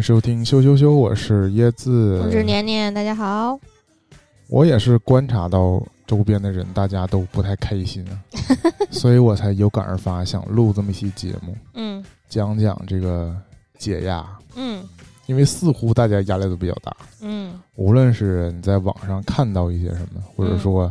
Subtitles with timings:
[0.00, 3.58] 收听羞羞羞，我是椰子，我是年年，大家好。
[4.48, 8.16] 我也是观察到周边的人大家都不太开心啊，
[8.90, 12.02] 所以我才有感而发，想录这么一期节目，嗯。
[12.30, 13.36] 讲讲这个
[13.78, 14.26] 解压。
[14.56, 14.82] 嗯。
[15.26, 17.52] 因为似乎大家压力都比较大，嗯。
[17.76, 20.90] 无论是你在网上看到一些什么，或者说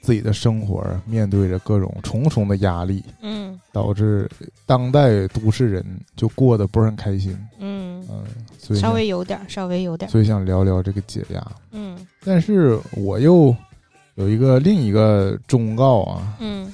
[0.00, 3.60] 自己的生活面对着各种重重的压力，嗯。
[3.72, 4.28] 导致
[4.66, 5.84] 当代都市人
[6.16, 7.38] 就过得不是很开心。
[7.60, 7.79] 嗯，
[8.10, 8.24] 嗯，
[8.58, 10.12] 所以稍微有点儿，稍微有点儿。
[10.12, 11.46] 所以想聊聊这个解压。
[11.72, 13.54] 嗯但是我又
[14.16, 16.72] 有一个另一个忠告啊，嗯，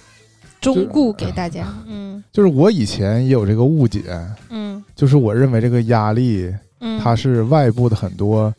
[0.61, 1.67] 忠告给大家。
[1.87, 4.03] 嗯就是我以前也有这个误解，
[4.51, 8.53] 嗯就是我认为这个压力嗯，它是外部的很多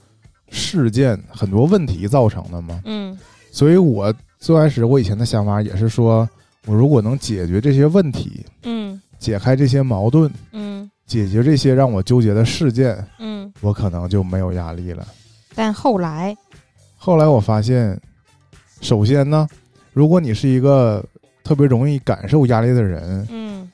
[0.49, 3.17] 事件、很多问题造成的嘛，嗯
[3.51, 6.27] 所以我最开始我以前的想法也是说，
[6.65, 15.07] 我如果能解决这些问题，嗯解开这些矛盾，嗯解决这些让我纠结的事件，嗯，我可能就没有压力了。
[15.55, 16.35] 但后来，
[16.97, 17.99] 后来我发现，
[18.81, 19.47] 首先呢，
[19.93, 21.03] 如果你是一个
[21.43, 23.67] 特别容易感受压力的人，嗯，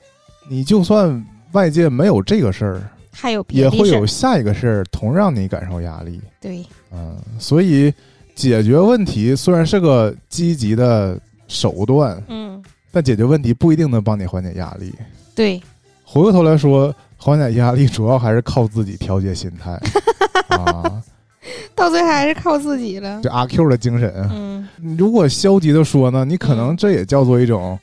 [0.48, 3.88] 你就算外界没有这个事儿，还有别也会。
[3.88, 6.20] 有下一个事儿同让你感受压力。
[6.40, 7.92] 对，嗯，所以
[8.34, 12.62] 解决问题虽然是个积极的手段，嗯
[12.92, 14.94] 但解决问题不一定能帮你缓解压力。
[15.34, 15.60] 对，
[16.04, 19.80] 回过头来说，缓解压力主要还是靠自己调节心态
[20.54, 21.02] 啊，
[21.74, 23.18] 到最后还是靠自己了。
[23.22, 24.12] 这阿 Q 的精神。
[24.30, 27.78] 嗯如果消极的说呢，你可能这也叫做一种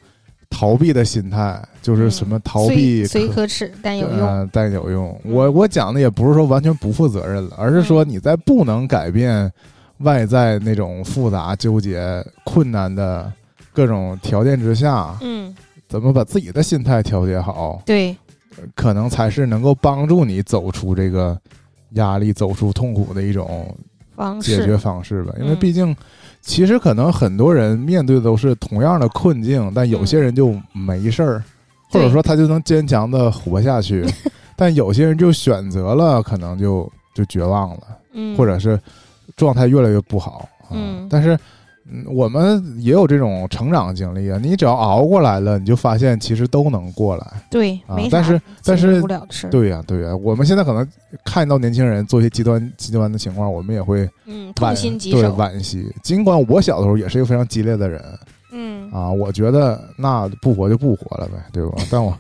[0.48, 4.20] 逃避的心态，就是什么逃避嗯虽虽可耻，但有用。
[4.20, 5.20] 呃但有用。
[5.24, 9.52] 嗯我我讲的也不是说完全不负责任了，而是说你在不能改变
[10.00, 13.32] 外在那种复杂、纠结、困难的
[13.74, 15.52] 各种条件之下，嗯，
[15.90, 18.16] 怎么把自己的心态调节好，对，
[18.76, 21.38] 可能才是能够帮助你走出这个
[21.92, 23.76] 压力、走出痛苦的一种
[24.16, 24.78] 方解决。
[24.78, 25.34] 方式吧。
[25.40, 25.96] 因为嗯毕竟，
[26.42, 31.44] 其实可能很多人面对的都是同样的困境，但有些人就没事儿，
[31.90, 34.06] 或者说他就能坚强的活下去，
[34.56, 37.82] 但有些人就选择了，可能就就绝望了，
[38.14, 38.80] 嗯，或者是
[39.36, 40.50] 状态越来越不好。
[40.64, 41.38] 啊嗯但是。
[41.90, 44.40] 嗯，我们也有这种成长经历啊！
[44.42, 47.26] 你只要熬过来了，你就发现其实都能过来。
[47.50, 49.48] 对，啊没但是但是不了的事。
[49.48, 50.88] 对呀、对呀、我们现在可能
[51.26, 55.36] 看到年轻人做一些极端极端的情况，我们也会嗯，惋痛心疾对首。
[55.36, 55.92] 惋惜。
[56.04, 58.04] 尽管我小的时候也是一个非常激烈的人
[58.52, 61.78] 嗯啊，我觉得那不活就不活了呗，对吧？
[61.90, 62.16] 但我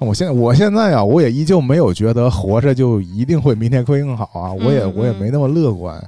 [0.00, 6.02] 我现在我现在啊，我也依旧没有觉得活着就一定会明天会更好啊，我也嗯我也没那么乐观。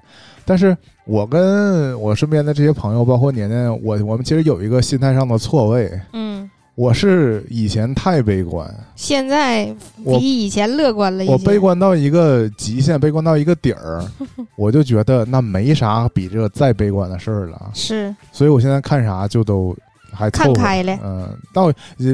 [0.47, 9.67] 但是我跟我身边的这些朋友，包括年年，我我们其实有一个心态上的错位，嗯，我是以前太悲观，现在
[10.05, 11.33] 比以前乐观了一些。
[11.33, 14.05] 我悲观到一个极限，悲观到一个底儿，
[14.57, 17.71] 我就觉得那没啥比这再悲观的事儿了。
[17.75, 19.77] 是所以我现在看啥就都
[20.13, 21.73] 还看开了嗯，到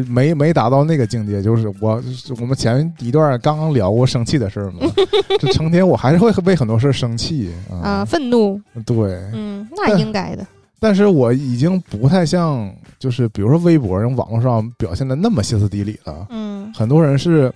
[0.08, 2.02] 没没达到那个境界，就是我
[2.40, 4.80] 我们前一段刚刚聊过生气的事儿嘛，
[5.38, 8.04] 这成天我还是会为很多事儿生气啊，啊。
[8.04, 8.96] 愤怒，对，
[9.32, 10.46] 嗯，那应该的。
[10.80, 16.26] 但是我已经不太像，就是比如说微博上、网络上表现的那么歇斯底里了。
[16.30, 17.52] 嗯很多人是，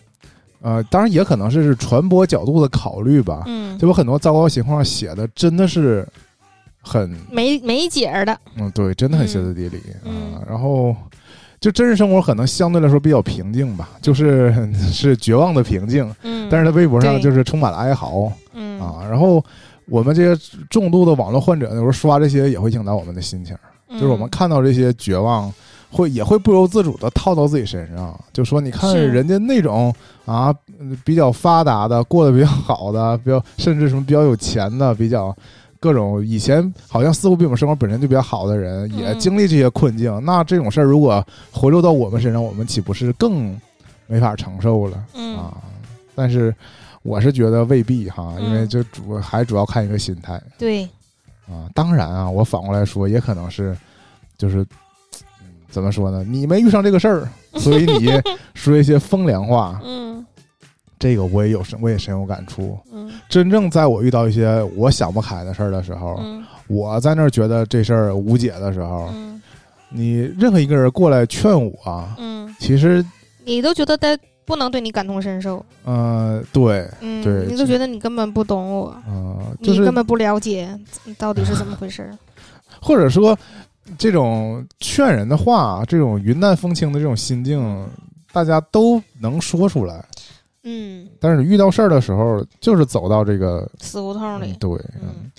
[0.60, 6.06] 呃，当然也可能是传播角度的考虑吧，嗯，就有很多糟糕情况写的真的是
[6.86, 8.38] 很，没没解儿的。
[8.56, 10.94] 嗯，对，真的很歇斯底里啊、嗯然后，
[11.60, 14.54] 就真实生活可能相对来说比较平静吧，就是
[14.92, 19.04] 是绝望的平静，嗯，但是他微博上就是充满了哀嚎嗯啊。
[19.10, 19.44] 然后
[19.86, 23.56] 我们这些重度的网络患者，有时候刷这些也会影响到我们的心情，
[23.88, 25.52] 嗯就是我们看到这些绝望。
[25.88, 29.94] 会也会不由自主的套到自己身上，就说你看人家那种
[30.26, 35.34] 啊嗯比较发达的，过得比较好的，比较甚至什么比较有钱的，比较
[35.80, 40.20] 各种以前好像似乎比我们生活本身就比较好的人，也嗯经历这些困境。
[40.24, 43.58] 那这种事儿如果回流到我们身上，我们岂不是更
[44.06, 45.56] 没法承受了嗯啊？
[46.14, 46.54] 但是
[47.02, 50.84] 我是觉得未必哈，因为嗯这主还主要看一个心态对，
[51.48, 51.68] 啊。
[51.74, 53.76] 当然啊，我反过来说，也可能是
[54.36, 54.58] 就是。
[54.60, 54.66] 嗯
[55.68, 56.24] 怎么说呢？
[56.24, 57.28] 你没遇上这个事儿，
[57.58, 58.10] 所以你
[58.54, 60.15] 说一些风凉话，嗯
[60.98, 62.78] 这个我也有深，我也深有感触。
[62.92, 69.40] 嗯真正在我遇到一些我想不开的事儿的时候，嗯我在那儿觉得这事儿无解的时候，嗯
[69.88, 73.04] 你任何一个人过来劝我，嗯，其实，
[73.44, 80.68] 你都觉得他不能对你感同身受，呃，对，嗯，对你都觉得你根本不懂我，呃，就是你根本不了解
[81.16, 82.16] 到底是怎么回事儿。
[82.82, 83.38] 或者说
[83.96, 87.88] 这种劝人的话，这种云淡风轻的这种心境，
[88.32, 90.04] 大家都能说出来。
[90.68, 94.50] 嗯，但是遇到事儿的时候，就是走到这个死胡同里。
[94.50, 94.70] 嗯，对，
[95.00, 95.30] 嗯，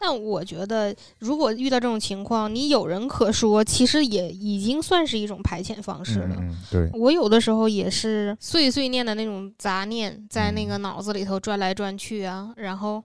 [0.00, 6.36] 那我觉得，如果遇到这种情况，你有人可说，其实也已经算是一种排遣方式了。
[6.70, 10.68] 对，我有的时候也是碎碎念的那种杂念，在那嗯。
[10.68, 12.52] 个脑子里头转来转去啊。
[12.56, 13.02] 然后，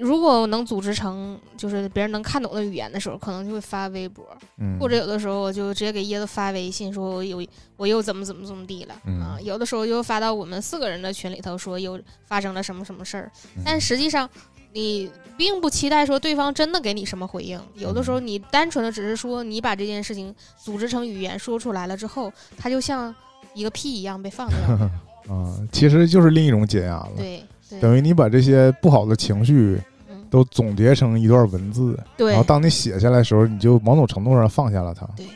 [0.00, 4.24] 如果能组织成就是别人能看懂的语言的时候，可能就会发微博，
[4.58, 7.42] 嗯，或者有的时候我就直接给椰子发微信，说我有
[7.76, 9.38] 我又怎么怎么怎么地了、嗯啊。
[9.40, 13.32] 有的时候又发到我们四个人的群里头，说又发生了什么什么事儿。
[13.56, 14.28] 嗯但实际上，
[14.74, 17.58] 你并不期待说对方真的给你什么回应。
[17.74, 23.14] 有的时候，你单纯的只是说你把这件事情组织成语言说出来了之后，它就像
[23.54, 24.90] 一个屁一样被放掉了。
[25.34, 27.44] 啊，其实就是另一种解压了，对对，
[27.80, 29.80] 等于你把这些不好的情绪
[30.10, 35.06] 嗯，都总结成一段文字，对然后当你写下来的时候，你就某种程度上放下了它。
[35.16, 35.26] 对，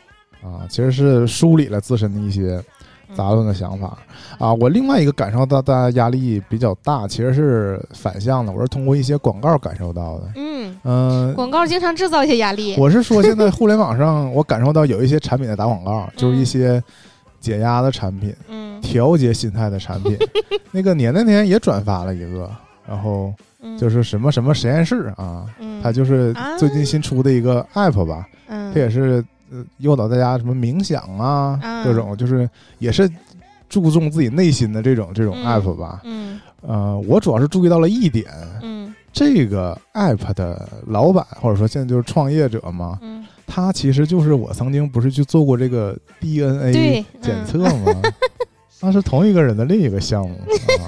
[0.42, 2.62] 啊，其实是梳理了自身的一些
[3.08, 3.98] 嗯杂乱的想法
[4.38, 4.54] 啊。
[4.54, 10.30] 我另外一个感受到大家压力比较大，其实是反向的，我是通过一些广告感受到的。
[10.36, 12.74] 嗯，嗯、广告经常制造一些压力。
[12.78, 16.82] 我是说现在互联网上，我感受到有一些产品在打广告，就是一些
[17.42, 18.80] 解压的产品、嗯。
[18.80, 20.16] 调节心态的产品。
[20.72, 22.50] 那个年那天也转发了一个，
[22.88, 28.72] 然后嗯，就是什么什么实验室啊，嗯，它就是最近新出的一个 app 吧，嗯。
[28.72, 32.48] 它也是呃诱导大家什么冥想啊，啊各种就是
[32.78, 33.08] 也是
[33.68, 36.00] 注重自己内心的这种这种嗯 app 吧。
[36.04, 36.40] 嗯。
[36.62, 38.26] 呃，我主要是注意到了一点，
[38.62, 38.94] 嗯。
[39.12, 43.22] 这个 app 的老板或者说现在就是创业者嘛，嗯，
[43.54, 48.00] 他其实就是我曾经不是去做过这个 DNA 检测吗？
[48.80, 50.34] 那是同一个人的另一个项目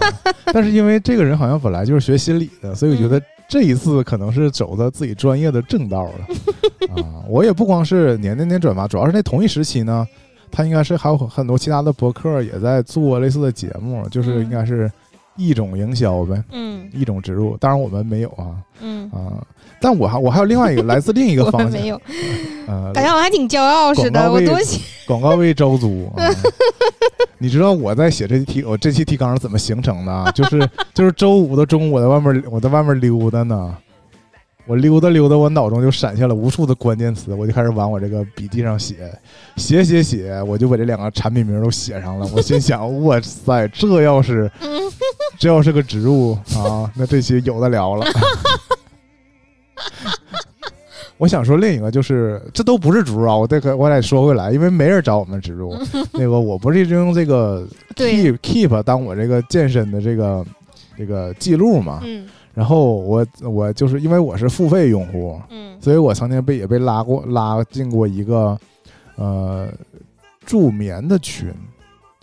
[0.00, 7.22] 啊，但是因为这个人好像本来就是学心理的，所以我觉得这一次可能是走的自己专业的正道了啊。
[7.28, 10.06] 我也不光是年年年转发，主要是那同一时期呢，
[10.50, 14.90] 他应该是还有很多其他的博客也在做类似的节目，就是应该是
[15.36, 17.56] 一种营销呗，嗯一种植入。
[17.56, 19.42] 当然我们没有啊嗯，啊，
[19.80, 22.00] 但我还我还有另外一个来自另一个方向，们没有，
[22.68, 24.30] 呃，感觉我还挺骄傲似的。
[24.30, 26.30] 我多喜，广告位招租 啊！
[27.38, 30.30] 你知道我在写这题题，我这期提纲是怎么形成的啊？
[30.32, 33.76] 就是就是周五的中午，我在外面我在外面溜达呢，
[34.66, 39.12] 我溜达溜达，我脑中就闪现了无数的关键词，我就开始往我这个笔记上写，
[39.56, 42.26] 写写写，我就把这两个产品名都写上了。
[42.34, 44.50] 我心想，哇塞，这要是
[45.34, 48.06] 嗯这要是个植入啊，那这期有的聊了。
[51.16, 55.76] 我想说另一个就是，这都不是植入啊，我得我得说回来，因为没人找我们植入。
[56.12, 60.44] 那个我不是一直用这个，keep keep 当我这个健身的这个
[60.96, 68.58] 这个记录嘛，嗯然后我我就是因为我是付费用户，嗯所以我曾经被也被拉过拉进过一个
[69.16, 69.68] 呃
[70.44, 71.52] 助眠的群，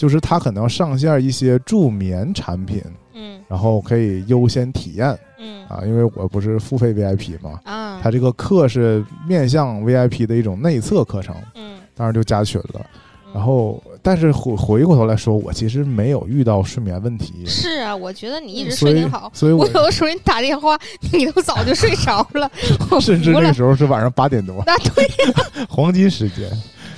[0.01, 2.81] 就是他可能上线一些助眠产品，
[3.13, 12.79] 嗯然后可以优先体验嗯啊，因为我不是付费 VIP 嘛，啊，它这个课是面向 VIP 的一种内测课程，嗯，当然就加群了。
[12.79, 12.85] 嗯
[13.33, 19.31] 然后，但是回回过头来说，我其实没有遇到睡眠问题，是啊，我觉得你一直睡挺好。
[19.33, 20.77] 所以我我有的时候给你打电话，
[21.13, 22.51] 你都早就睡着了，
[22.89, 23.31] 我 甚至。
[23.31, 25.05] 那个时候是晚上八点多，那对，
[25.69, 26.49] 黄金时间。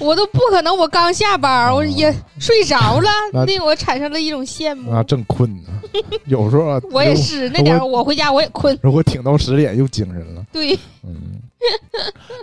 [0.03, 4.91] 我都不可能，我刚下班儿，我也睡着了，那令我产生了一种羡慕。
[4.91, 5.69] 啊，正困呢。
[6.25, 8.77] 有时候啊我也是，那点儿我回家我也困。
[8.81, 11.39] 如果挺到十点又精神了，对，嗯。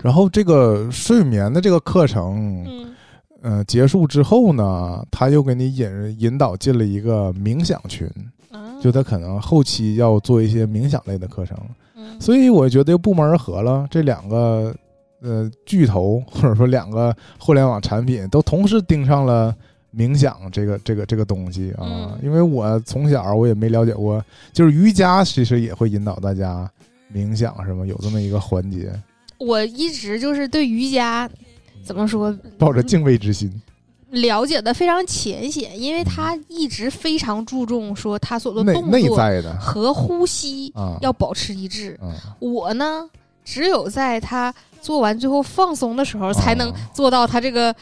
[0.02, 2.94] 然后这个睡眠的这个课程，嗯
[3.42, 8.08] 呃，结束之后呢，他又给你引引导进了一个冥想群，
[8.50, 11.56] 啊，就他可能后期要做一些冥想类的课程，
[11.96, 13.86] 嗯所以我觉得又不谋而合了。
[13.90, 14.74] 这两个
[15.22, 19.54] 呃巨头或者说两个互联网产品都同时盯上了
[19.94, 22.18] 冥想这个这个这个东西啊，嗯。
[22.22, 26.70] 因为我从小我也没了解过，就是瑜伽其实也会引导大家
[27.12, 27.84] 冥想是吗？
[27.84, 28.90] 有这么一个环节，
[29.38, 31.28] 我一直就是对瑜伽
[31.82, 33.50] 怎么说抱着敬畏之心，
[34.10, 39.52] 了解的非常浅显，因为他一直非常注重说他所做的动作在的。
[39.58, 41.98] 和呼吸啊，要保持一致。
[42.00, 42.36] 啊。
[42.38, 43.08] 我呢，
[43.50, 47.74] 只有在他做完最后放松的时候，才能啊做到他这个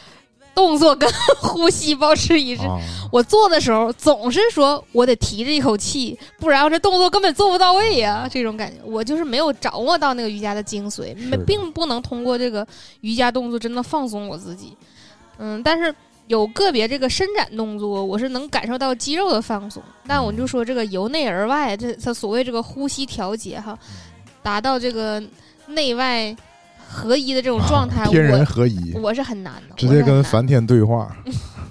[0.55, 1.07] 动作跟
[1.39, 2.63] 呼吸保持一致。
[2.63, 2.79] 啊
[3.11, 12.65] 我做的时候总是说我得提着一口气，不然我这动作根本做不到位呀、这种感觉，我就是没有掌握到那个瑜伽的精髓，没并不能通过这个
[13.01, 14.75] 瑜伽动作真的放松我自己。
[15.37, 15.93] 嗯，但是
[16.27, 19.81] 有个别这个伸展动作，我是能感受到肌肉的放松。
[20.05, 23.75] 但我就说这个由内而外，这它所谓这个呼吸调节哈，
[24.43, 25.23] 达到这个
[25.69, 26.35] 内外
[26.87, 31.15] 合一的这种状态，天人合一，我是很难的，直接跟梵天对话，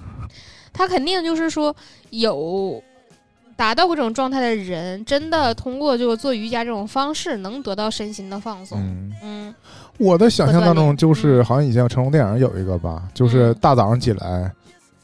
[0.73, 1.75] 他肯定就是说
[2.11, 2.81] 有
[3.55, 8.79] 达到过这种状态的人，真的通过就做瑜伽这种方式，能得到身心的放松。
[8.79, 9.55] 嗯，嗯。
[9.97, 11.43] 我的想象当中就是，嗯。
[11.43, 13.55] 好像以前成龙电影有一个吧，就是嗯。
[13.59, 14.49] 大早上起来，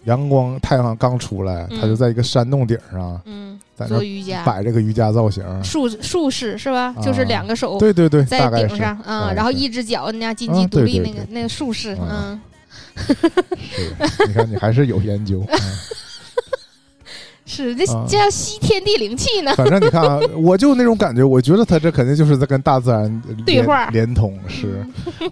[0.06, 5.44] 阳光太阳刚出来，嗯他就在一个山洞顶上，嗯，在那做瑜伽，摆这个瑜伽造型。
[5.64, 6.94] 术术士是吧？
[6.98, 12.40] 啊就是两个手对对对，在大概是顶上，嗯，然后一只脚那样金啊鸡独立那个那个术士，嗯
[12.98, 13.12] 嗯，
[13.60, 13.94] 是，
[14.28, 15.44] 你看你还是有研究。
[15.50, 15.60] 嗯
[17.48, 19.54] 是这啊这要吸天地灵气呢。
[19.56, 24.36] 反正你看啊， 我就那种感觉，我觉得他这肯定就是在跟大自然连对话连通。
[24.48, 24.84] 是，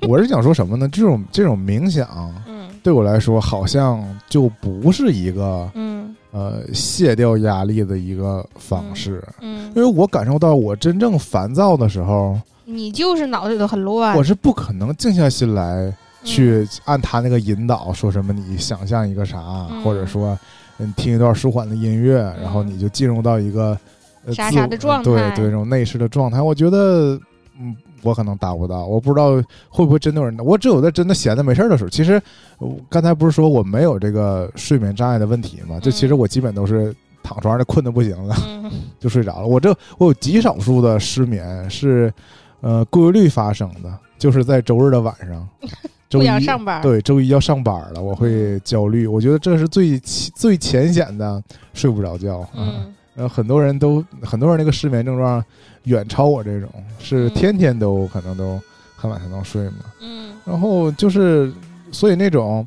[0.07, 0.87] 我是想说什么呢？
[0.89, 2.35] 这种这种冥想嗯
[2.83, 6.15] 对我来说，好像就不是一个嗯。
[6.31, 12.35] 呃卸掉压力的一个方式，嗯因为我感受到我真正烦躁的时候，
[12.65, 14.17] 你就是脑子里头很乱。
[14.17, 15.93] 我是不可能静下心来嗯。
[16.23, 19.83] 去按他那个引导，说什么你想象一个啥，嗯。
[19.83, 20.35] 或者说
[20.77, 23.77] 你听一段舒缓的音乐，然后你就进入到一个、
[24.25, 25.03] 呃、啥的状态。
[25.03, 27.19] 对对，这种内视的状态，我觉得。
[27.59, 29.31] 嗯，我可能达不到，我不知道
[29.69, 30.37] 会不会真的有人。
[30.39, 32.21] 我只有在真的闲的没事儿的时候，其实
[32.59, 35.79] 我刚才不是说我没有这个睡眠障碍的问题吗？
[35.79, 39.47] 就其实嗯我基本都是躺床上的困的不行了，嗯 就睡着了。
[39.47, 42.13] 我这我有极少数的失眠是，
[42.61, 45.47] 呃，规律发生的，就是在周日的晚上，
[46.09, 46.81] 周不一想上班。
[46.81, 49.07] 对周一要上班了，我会焦虑。
[49.07, 51.41] 我觉得这是最起最浅显的
[51.73, 52.45] 睡不着觉。
[52.55, 55.43] 嗯呃，很多人都很多人那个失眠症状
[55.83, 58.59] 远超我这种，是嗯天天都可能都
[58.95, 59.85] 很晚才能睡嘛。
[60.01, 61.51] 嗯然后就是，
[61.91, 62.65] 所以那种，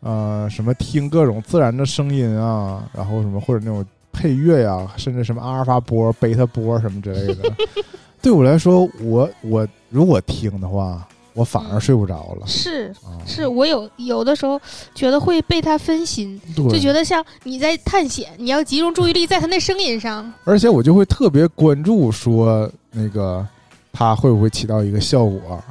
[0.00, 7.52] 呃，什么听各种自然的声音啊，然后什么或者那种配乐呀、甚至什么阿尔法波、贝塔波什么之类的，
[8.22, 11.06] 对我来说，我我如果听的话，
[11.38, 12.46] 我反而睡不着了。
[12.46, 14.60] 是啊，是，我有有的时候
[14.92, 20.32] 觉得会被他分心，就觉得像你在探险，你要集中注意力在他那声音上。
[20.42, 23.46] 而且我就会特别关注说那个
[23.92, 25.62] 他会不会起到一个效果。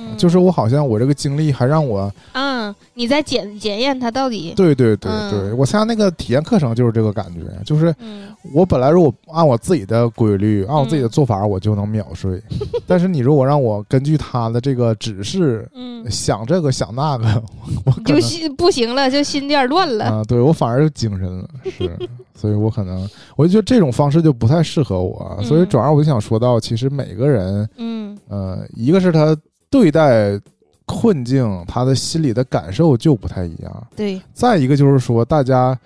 [0.00, 4.54] 嗯，就是我好像我这个经历还让我，嗯，你在检检验它到底。
[4.56, 5.30] 对对对嗯。
[5.30, 8.28] 对，我参加那个体验课程就是这个感觉，就是嗯。
[8.54, 12.42] 我本来如果按我自己的规律，按我自己的做法，我就能秒睡。
[12.86, 17.42] 但是你如果让我根据他的这个指示嗯，想这个想那个，
[17.84, 20.04] 我就心不行了，就心有点乱了。
[20.06, 21.90] 啊，对我反而就精神了，是，
[22.34, 28.16] 所以我可能我就觉得这种方式就不太适合我，嗯所以转而我就想说到，其实每个人，嗯。
[28.28, 29.36] 呃，一个是他
[29.70, 30.40] 对待
[30.84, 35.78] 困境，他的心理的感受就不太一样，对，再一个就是说，大家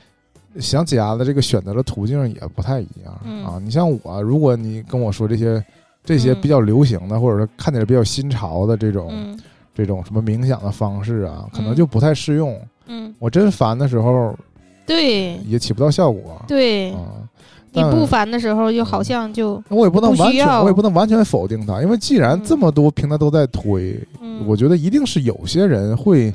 [0.58, 3.44] 想解压的这个选择的途径也不太一样、嗯。
[3.44, 3.60] 啊。
[3.62, 5.62] 你像我，如果你跟我说这些
[6.04, 6.40] 这些嗯。
[6.40, 9.38] 比较流行的，或者说看起来比较新潮的这种、嗯。
[9.74, 12.56] 这种什么冥想的方式啊，可能嗯就不太适用。
[12.86, 14.34] 嗯，我真烦的时候
[14.86, 15.34] 对。
[15.38, 16.40] 也起不到效果。
[16.46, 16.94] 对，
[17.74, 26.32] 你不烦的时候，就好像就我也不能完全，我也不能完全否定它，因为既然嗯这么多平台都在推，嗯，我觉得一定是有些人会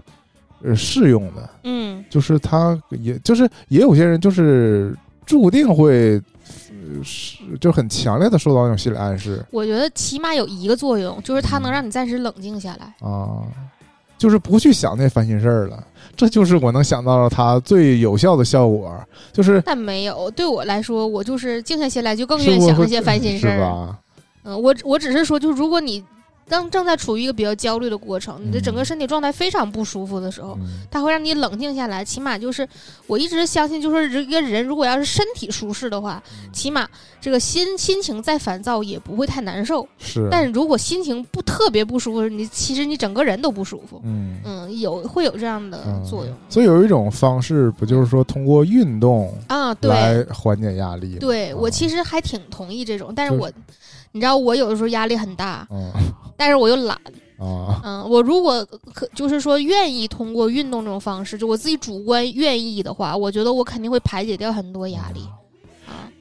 [0.61, 1.49] 呃适用的。
[1.63, 6.21] 嗯就是他也就是也有些人就是注定会，
[6.65, 13.07] 呃是就很强烈的受到那种心理暗示我觉得起码有一个作用，就是它能让你暂时冷静下来。
[13.07, 13.43] 啊，
[14.17, 15.83] 就是不去想那烦心事儿了。
[16.19, 18.93] 这就是我能想到的它最有效的效果，
[19.31, 23.53] 就是但没有，对我来说，我就是静下心来就更愿意想那些烦心事儿。
[23.53, 23.97] 是吧？
[24.43, 26.03] 嗯，我我只是说，就如果你
[26.49, 32.03] 当正在处于一个比较焦虑的过程，你的整个嗯身体状态非常不舒服的时候，嗯它会让你冷静下来。
[32.03, 32.67] 起码就是
[33.07, 36.89] 我一直相信，就是一个人如果要是身体舒适的话，嗯起码
[37.21, 39.87] 这个心心情再烦躁也不会太难受。
[39.99, 44.01] 是，但如果心情不特别不舒服，你其实你整个人都不舒服。
[44.03, 44.39] 嗯。
[44.43, 49.73] 嗯，有会有这样的嗯作用所以有一种方式，不就是说通过运动啊。
[49.75, 51.17] 对，来缓解压力吗？
[51.19, 53.51] 对我其实实还挺同意这种，但是就是我，
[54.11, 55.91] 你知道我有的时候压力很大，嗯
[56.37, 56.95] 但是我又懒。
[57.39, 65.38] 啊嗯，我如果可就是说愿意通过运动这种方式，就我自己主观愿意的话，我觉得我肯定会排解掉很多压力啊。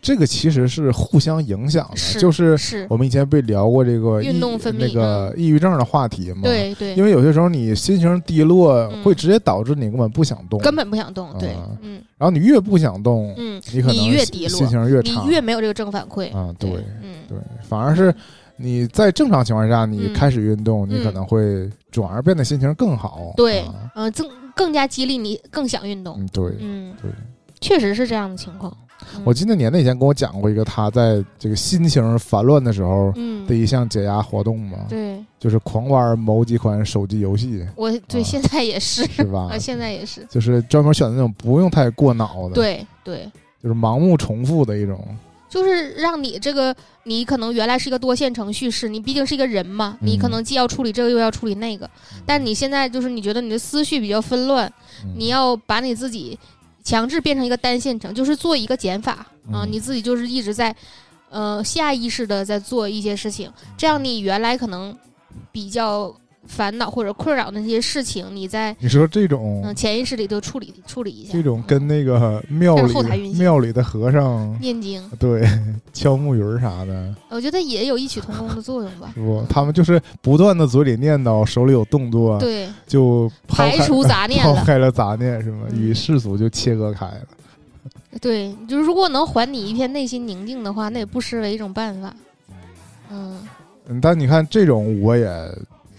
[0.01, 11.37] 这个其实是互相影响的，是就是是，我们以前被聊过这个抑运动分泌那个抑郁症的话题嘛？，对对，因为有些时候你心情低落，嗯会直接导致你根本不想动，根本不想动。
[11.39, 16.35] 对啊，嗯然后你越不想动，嗯，你可能你越低落心情越你差，越没有这个正反馈。
[16.37, 16.71] 啊，对
[17.03, 17.39] 嗯，对，
[17.69, 18.15] 反而是
[18.57, 26.17] 你在正常情况下，你嗯开始运动，你嗯可能会转而变得心情更好，对啊嗯，更更加激励你更想运动。
[26.19, 27.11] 嗯，对嗯，对。
[27.61, 28.73] 确实是这样的情况。
[29.17, 29.23] 嗯。
[29.25, 33.47] 我记得年那以前跟我讲过一个他在这个心情烦乱的时候嗯。
[33.47, 35.19] 的，一项解压活动嘛，对。
[35.39, 38.25] 就是狂玩某几款手机游戏，我对啊。
[38.25, 39.49] 现在也是，是吧？
[39.55, 39.59] 啊，？
[39.59, 40.27] 现在也是。
[40.29, 43.31] 就是专门选的那种不用太过脑的，，对对，
[43.63, 45.01] 就是盲目重复的一种。
[45.49, 46.75] 就是让你这个，
[47.05, 50.09] 你可能原来是一个多线程叙事，你毕竟是一个人嘛，嗯。
[50.09, 51.89] 你可能既要处理这个又要处理那个，
[52.27, 54.71] 但你现在就是你觉得你的思绪比较纷乱，
[55.05, 55.15] 嗯。
[55.17, 56.37] 你要把你自己
[56.89, 59.13] 强制变成一个单线程，就是做一个减法
[59.53, 60.75] 啊，嗯你自己就是一直在
[61.29, 64.97] 呃下意识的在做一些事情，这样你原来可能
[65.53, 66.11] 比较
[66.49, 75.47] 烦恼或者困扰的那些事情，你在你说这种嗯潜意识里都处理处理一下这，种跟那个庙里庙里的和尚念经，对
[75.93, 79.13] 敲木鱼儿啥的，我觉得也有异曲同工的作用吧。
[79.15, 79.45] 是不？
[79.49, 84.43] 他们就是不断的嘴里念叨，手里有动作，对，就排除杂念。
[84.45, 85.67] 抛开了杂念，是吗？
[85.71, 87.23] 嗯与世俗就切割开了。
[88.21, 92.15] 对，就是如果能还你一片内心宁静的话，那也不失为一种办法。
[93.11, 93.39] 嗯，
[93.87, 95.29] 嗯，但你看这种我也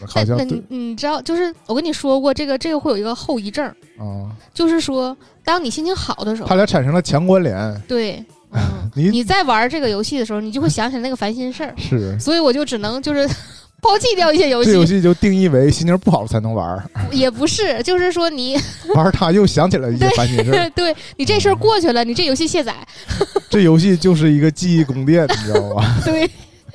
[0.07, 3.65] 好像你你知道，就是我跟你说过，这个这个会有一个后遗症，
[3.97, 7.81] 啊，就是说，当你心情好的时候他，俩产生了强关联。
[7.87, 13.27] 对， 嗯， 你你在玩这个游戏的时候，你就会想起来那个烦心事儿，是所以我就只能就是
[13.81, 18.57] 抛弃掉一些游戏这游戏，就定义为心情不好才能玩，也不是，就是说你
[18.95, 20.69] 玩儿它又想起来一些烦心事儿。
[20.71, 22.75] 对你这事儿过去了，你这游戏卸载，
[23.49, 25.95] 这游戏就是一个记忆宫殿，你知道吗？
[26.03, 26.29] 对，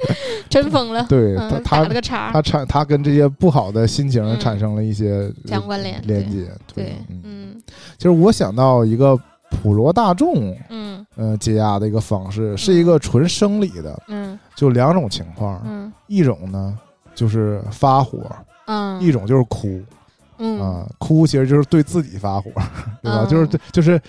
[0.50, 6.48] 真疯了，对嗯，他他个叉，他产他跟这些不好的心情嗯产生了一些相关联连接。
[6.74, 7.62] 对，嗯，嗯。
[7.96, 9.18] 其实我想到一个
[9.50, 11.04] 普罗大众嗯。
[11.16, 14.38] 呃解压的一个方式，是一个纯生理的，嗯。
[14.56, 15.92] 就两种情况，嗯。
[16.06, 16.76] 一种呢
[17.14, 18.20] 就是发火，
[18.66, 19.80] 嗯，一种就是哭
[20.38, 20.60] 嗯。
[20.60, 22.50] 啊，哭其实就是对自己发火，
[23.02, 23.24] 对吧？
[23.24, 24.00] 嗯就是对就是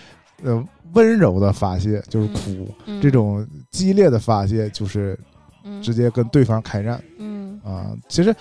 [0.44, 3.00] 呃温柔的发泄就是哭，嗯。
[3.02, 5.18] 这种激烈的发泄就是
[5.65, 7.04] 嗯直接跟对方开战。
[7.17, 8.34] 嗯啊，其实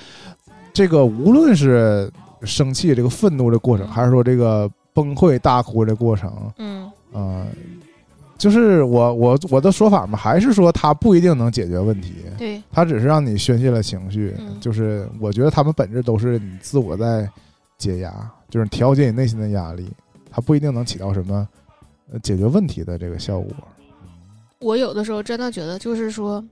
[0.72, 2.08] 这个无论是
[2.42, 7.46] 生气这个愤怒的过程，嗯还是说这个崩溃大哭的过程，嗯啊，
[8.36, 14.34] 就是我我我的说法嘛，还是说他不一定能解决问题，对，他只是让你宣泄了情绪。
[14.38, 17.28] 嗯就是我觉得他们本质都是你自我在
[17.78, 19.90] 解压，就是调节你内心的压力，
[20.30, 21.48] 他不一定能起到什么
[22.12, 23.50] 呃解决问题的这个效果。
[24.60, 26.42] 我有的时候真的觉得，就是说，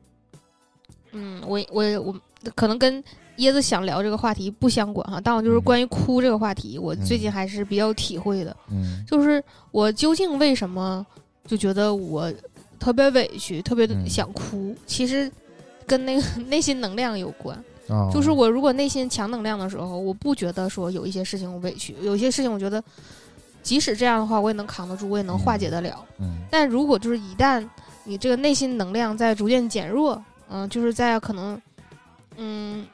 [1.12, 2.14] 嗯，我我我
[2.54, 3.02] 可能跟
[3.38, 5.62] 椰子想聊这个话题不相关哈，但我就是嗯。
[5.62, 9.04] 关于哭这个话题，我最近还是比较有体会的，嗯。
[9.06, 11.04] 就是我究竟为什么
[11.46, 12.32] 就觉得我
[12.78, 14.08] 特别委屈，特别嗯。
[14.08, 15.30] 想哭，其实
[15.86, 17.56] 跟那个 内心能量有关。
[17.88, 22.82] 啊，就是我如果内心强能量的时候，我不觉得说有一些事情我委屈，有些事情我觉得
[23.62, 26.04] 即使这样的话，我也能扛得住，我也能化解得了。
[26.18, 26.38] 嗯。
[26.50, 27.66] 但如果就是一旦
[28.04, 31.60] 你这个内心能量在逐渐减弱，嗯、就是在可能，
[32.36, 32.86] 嗯，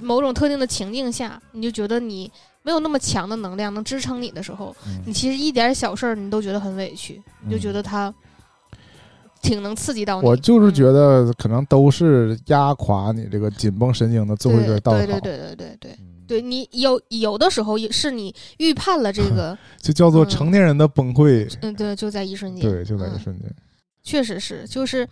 [0.00, 2.30] 某种特定的情境下，你就觉得你
[2.62, 8.12] 没有那么强的能量能支撑你的时候，嗯你其实一点小事儿你都觉得很委屈，你就觉得他
[9.42, 10.28] 挺能刺激到你。
[10.28, 15.92] 我就是觉得得可能都是压垮你这个紧绷神经的最后一根稻草，对对对对对对。
[15.92, 23.48] 嗯对你有有的时候也是你预判了这个，就叫做嗯成年人的崩溃，嗯，对，就在一瞬间，对，就在一嗯瞬间。
[24.02, 25.06] 确实是，就是，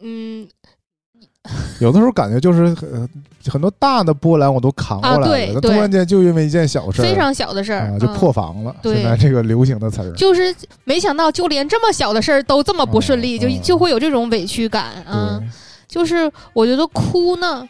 [0.00, 0.48] 嗯，
[1.80, 3.08] 有的时候感觉就是很
[3.46, 8.12] 很多大的波澜我都扛过来了，那突然间就因为一件小事儿，非常小的事儿、啊就嗯。
[8.14, 8.74] 破防了。
[8.82, 8.96] 对。
[8.96, 10.54] 现在这个流行的词儿，就是
[10.84, 15.38] 没想到，就连这么小的事儿都这么不顺利，就就会有这种委屈感啊。
[15.40, 15.48] 对，
[15.88, 17.66] 就是我觉得哭呢，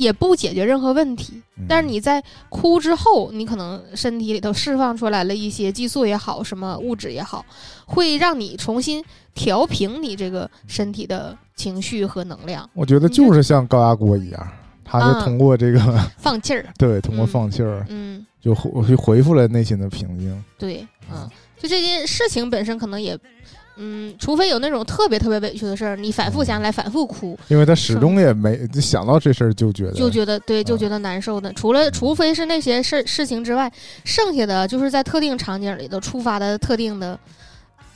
[0.00, 7.44] 也不解决任何问题，嗯但是你在哭之后，你可能身体里头释放出来了一些激素也好，什么物质也好，
[7.84, 14.48] 会让你重新调平你这个身体的情绪和能量，我觉得就是像高压锅一样，
[14.82, 15.78] 它啊是通过这个
[16.16, 16.64] 放气儿。
[16.78, 20.44] 对，通过嗯放气儿嗯，就回就恢复了内心的平静。
[20.58, 21.28] 对，嗯，
[21.60, 23.18] 就这件事情本身可能也。
[23.82, 31.50] 嗯，除非有那种特别特别委屈的事儿，你反复想来，反复哭，因为他始终也没想到这事儿就觉得就觉得对，就啊觉得难受的。
[31.54, 33.72] 除了除非是那些事事情之外，
[34.04, 37.18] 剩下的就是在特定场景里头触发的特定的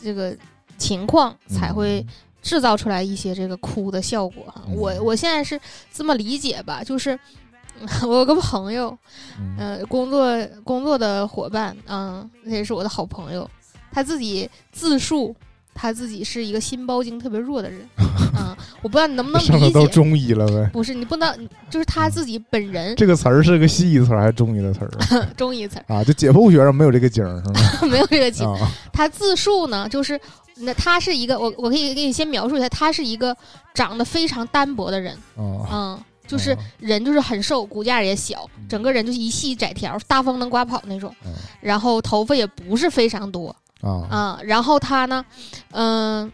[0.02, 0.34] 这个
[0.78, 2.04] 情况，才会
[2.40, 4.42] 制造出来一些这个哭的效果。
[4.74, 5.60] 我我现在是
[5.92, 7.18] 这么理解吧，就是
[8.08, 8.96] 我有个朋友，
[9.38, 9.54] 嗯。
[9.58, 10.26] 呃，工作
[10.64, 13.46] 工作的伙伴，嗯，那也是我的好朋友，
[13.92, 15.36] 他自己自述。
[15.74, 17.80] 他自己是一个心包经特别弱的人，
[18.34, 20.70] 啊、我不知道你能不能理解，都中医了呗。
[20.72, 26.04] 不是你不能，就是他自己本人这个词儿是个西医词儿还是中医的词儿 中医词儿啊？
[26.04, 27.60] 就解剖学上没有这个经儿是吗？
[27.90, 28.46] 没有这个经。
[28.46, 30.18] 啊，他自述呢，就是
[30.56, 33.36] 那他是一个，我我可以给你先描述一下，他是一个
[33.74, 45.24] 长得非常单薄的人，啊，嗯，就是啊人就是很瘦，骨架也小，整个人就是一细窄条，大风能刮跑那种嗯，然后头发也不是非常多啊啊，然后她呢，
[45.72, 46.32] 嗯。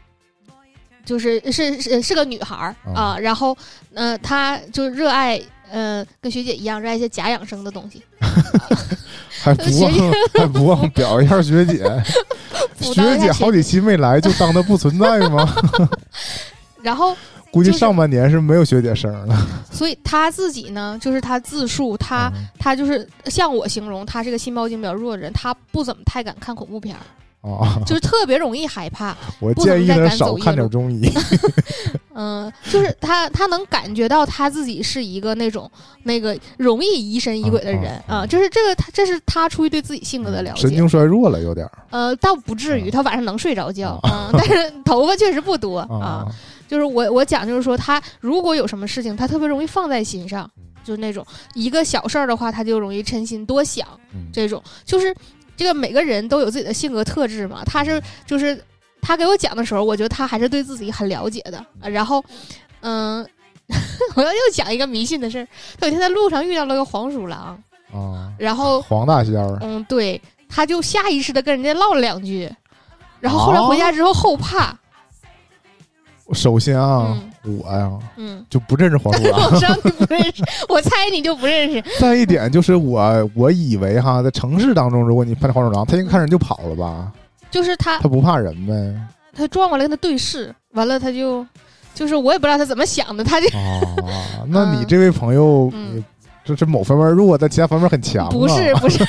[1.02, 3.56] 就是是是是个女孩儿哦啊，然后
[3.94, 8.00] 呃，她就热爱呃，跟学姐一样热爱一些假养生的东西。
[9.42, 9.92] 还不忘
[10.38, 11.82] 还不忘表一下学姐，
[12.78, 15.52] 学姐好几期没来，就当她不存在吗？
[16.80, 17.16] 然后，
[17.50, 19.46] 估计上半年是没有学姐声了。
[19.72, 27.00] 所以她自己呢，就是她自述，她嗯她就是像我形容，她是个心包经比较弱的人，她不怎么太敢看恐怖片儿，
[27.42, 29.16] 啊， 就是特别容易害怕。
[29.40, 31.10] 我建议少看点中医。
[32.14, 35.70] 嗯，就是他，他能感觉到他自己是一个那种
[36.02, 40.60] 那个容易疑神疑鬼的人啊啊啊，就是这个，他这是他出于对自己性格的了解。
[40.60, 45.96] 神经衰弱了有点儿呃，倒不至于，他晚上能睡着觉啊，但是头发确实不多啊。
[45.98, 46.26] 啊
[46.68, 50.48] 就是我我讲就是说，他如果有什么事情，他特别容易放在心上，
[50.84, 53.86] 就是那种一个小事儿的话，他就容易嗔心多想。
[54.12, 55.14] 嗯这种就是
[55.60, 57.62] 这个每个人都有自己的性格特质嘛。
[57.66, 58.58] 他是就是
[59.02, 61.58] 他给我讲的时候，我觉得他还是对自己很了解的。
[61.82, 62.24] 啊然后，
[62.80, 63.20] 嗯，
[64.16, 65.46] 我要又讲一个迷信的事儿。
[65.78, 70.18] 他有一天在路上遇到了个黄鼠狼，啊，然后黄大仙儿嗯，对，
[70.48, 72.50] 他就下意识的跟人家唠了两句，
[73.20, 74.74] 然后后来回家之后后怕，
[76.32, 78.44] 首先啊，我呀嗯。
[78.50, 79.58] 就不认识黄鼠狼我。
[79.58, 81.82] 知道你不认识， 我猜你就不认识。
[81.98, 87.12] 再一点就是我我以为哈，在城市当中，如果你碰见黄鼠狼，它应该看人就跑了吧？
[87.50, 88.94] 就是他，它不怕人呗？
[89.32, 91.46] 他转过来跟他对视，完了他就，
[91.94, 96.04] 就是我也不知道他怎么想的，他就啊，那你这位朋友，嗯
[96.44, 98.30] 你这是某方面弱，但其他方面很强啊。
[98.30, 99.06] 不是不 是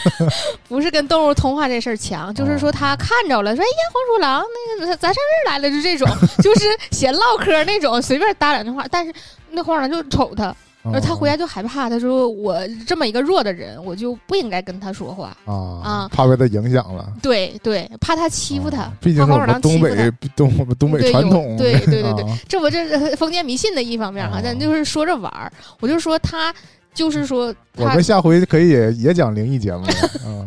[0.67, 4.44] 不是跟动物通话这事儿强，就是说他看着了，说哎呀黄鼠狼
[4.80, 5.15] 那个咱咱上
[5.46, 6.08] 这儿来了，就这种，
[6.44, 9.13] 就是闲唠嗑那种，随便搭两句话，但是
[9.50, 17.08] 那黄鼠狼就瞅他，然后他回家就害怕，他说我这么一个弱的人，我就不应该跟他说话，啊啊怕被他影响了。
[17.22, 19.26] 对对，怕他欺负他啊，毕竟
[19.62, 20.12] 东北。
[20.36, 26.54] 东我们东北传统，对对对 对啊这不这是封建迷信的一方面哈，哦咱就是说着玩儿，我就说他
[26.93, 29.86] 就是说我们下回可以也也讲灵异节目。
[30.25, 30.45] 嗯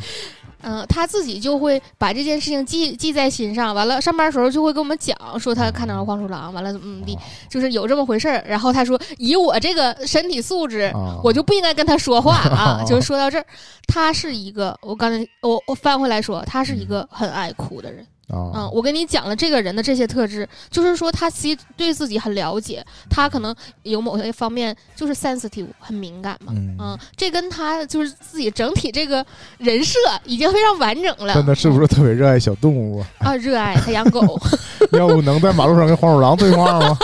[0.67, 7.19] 嗯，他自己就会把这件事情记记在心上，完了上班的时候就会跟我们讲，说他看到了黄鼠狼，完了怎么怎么地，
[7.51, 8.43] 就是有这么回事儿。
[8.49, 12.83] 然后他说，以我这个身体素质，啊，我就不应该跟他说话啊。
[12.89, 13.45] 就是说到这儿，
[13.89, 18.01] 他是一个，我刚才我我翻回来说，他是一个很爱哭的人。
[18.03, 26.53] 嗯啊，，我跟你讲了这个人的这些特质，就是说他其实对自己很了解，他可能有某些方面就是 sensitive 很敏感嘛。
[26.57, 29.25] 嗯嗯，这跟他就是自己整体这个
[29.59, 31.35] 人设已经非常完整了。
[31.35, 33.07] 真的是不是特别热爱小动物啊？
[33.19, 33.37] 啊？
[33.37, 34.41] 热爱他养狗，
[34.93, 36.99] 要不能在马路上跟黄鼠狼对话吗？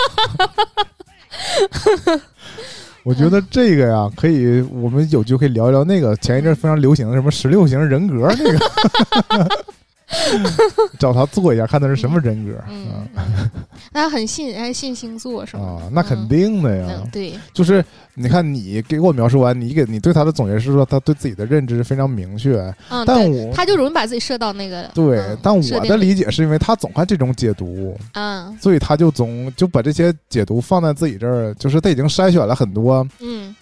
[3.02, 9.64] 我觉得这个呀，可以，我们有机会可以聊一聊那个前一阵非常流行的什么十六型人格那个，
[10.98, 12.52] 找他做一下，看他是什么人格。
[12.68, 13.50] 嗯，嗯
[13.92, 15.80] 那很信爱信星座是吗？
[15.82, 17.10] 啊，那肯定的呀嗯，。
[17.10, 22.56] 对，就是你看，你给我描述完，你给你对他的总结是说，他对自己的认知非常明确。
[22.88, 33.54] 嗯，但对，我他就容易把自己设到那个对嗯，但我的理解是因为他总看这种解读，嗯所以他就总就把这些解读放在自己这儿，就是他已经筛选了很多，嗯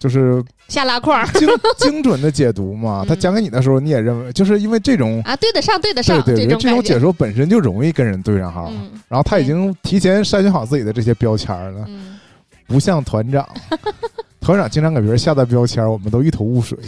[0.00, 3.02] 就是下拉框儿精精准的解读嘛。
[3.04, 5.22] 嗯他讲给你的时候，你也认为，就是因为这种。
[5.24, 12.18] 啊，对得上对得上对对，这种解说本身就容易跟人对上号，嗯然后他已经提前筛选好自己的这些标签了，嗯
[12.66, 13.46] 不像团长，
[14.40, 16.78] 团长经常给别人下的标签，我们都一头雾水。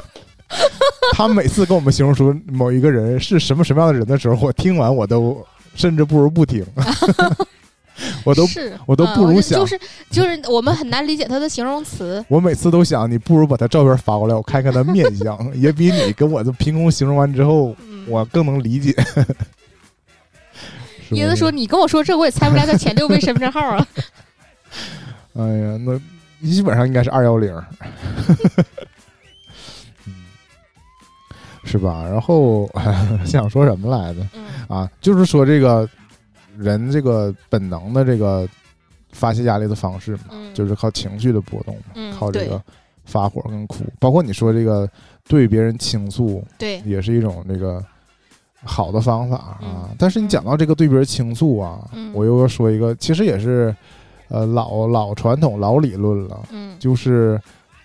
[1.12, 6.64] 他每次跟我们形容出某一个人是什么什么样的人的时候，我听完我都甚至不如不听，
[8.30, 12.24] 我都是我都嗯不如想就就是就是我们很难理解他的形容词。
[12.28, 18.92] 我每次都想，你不如把他照片发过来，我看看他面相， 也比你跟我这凭空形容完之后，嗯，我更能理解。
[21.10, 23.84] 椰子说：“你跟我说这，我也猜不出来他前六位身份证号啊。
[25.34, 26.00] 哎呀，那
[26.48, 27.52] 基本上应该是二幺零，
[30.06, 30.14] 嗯，
[31.64, 32.04] 是吧？
[32.08, 32.70] 然后
[33.26, 35.88] 想说什么来着？”嗯啊，就是说这个
[36.60, 38.46] 人这个本能的这个
[39.12, 42.62] 发泄压力的方式嘛，嗯，就是靠情绪的波动嘛，嗯靠这个
[43.04, 44.88] 发火跟哭，包括你说这个
[45.26, 47.82] 对别人倾诉，对，也是一种这个
[48.62, 49.58] 好的方法啊。
[49.62, 49.88] 嗯。
[49.98, 52.12] 但是你讲到这个对别人倾诉啊，嗯。
[52.12, 53.74] 我又要说一个，其实也是
[54.28, 56.76] 呃老老传统老理论了，嗯。
[56.78, 57.40] 就是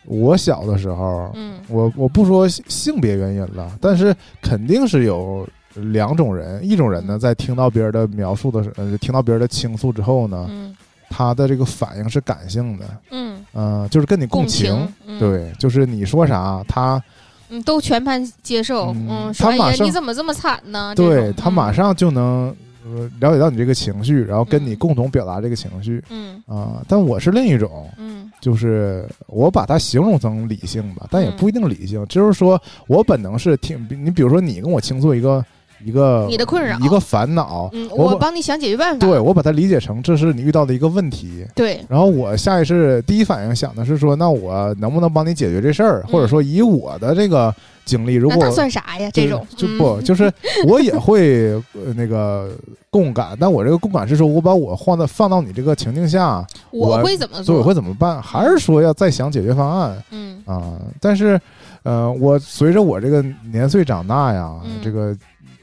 [0.06, 1.60] 我小的时候，嗯。
[1.70, 7.20] 我我不说性性别原因了，但是肯定是有两种人，一种人呢，嗯。
[7.20, 10.76] 在听到别人的描述的时，呃，听到别人的倾诉之后呢，嗯。
[11.08, 14.88] 他的这个反应是感性的，嗯，嗯、就是跟你共情。
[15.06, 17.02] 嗯，对，就是你说啥，他
[17.50, 18.88] 嗯，都全盘接受。
[18.88, 20.94] 嗯嗯，他马上你怎么这么惨呢？
[20.96, 26.42] 对他马嗯上就能呃了解到你这个情绪，然后跟你嗯共同表达这个情绪嗯。
[26.48, 28.30] 啊、但我是另一种，嗯。
[28.42, 31.38] 就是我把它形容成理性吧，但也嗯。
[31.38, 35.46] 不一定理性，就是说我本能是听你，比如说你跟我倾诉一个
[35.86, 38.98] 一个你的困扰一个烦恼，嗯，我我帮你想解决办法。
[39.00, 41.46] 对我把它理解成这是你遇到的一个问题。
[41.54, 47.54] 对然后我下意识第一反应想的是说，那我能不能帮你解决这事儿，嗯或者说以我的这个
[47.86, 49.10] 经历，如果算啥呀？
[49.14, 50.32] 这种嗯就不就是
[50.68, 52.50] 我也会呃那个
[52.90, 57.58] 共感，但我这个共感是说我把我放到放到你这个情境下，我我会怎么做？
[57.58, 58.20] 我会怎么办？
[58.20, 60.74] 还是说要再想解决方案嗯啊？
[61.00, 61.40] 但是
[61.84, 65.16] 呃，我随着我这个年岁长大呀，嗯这个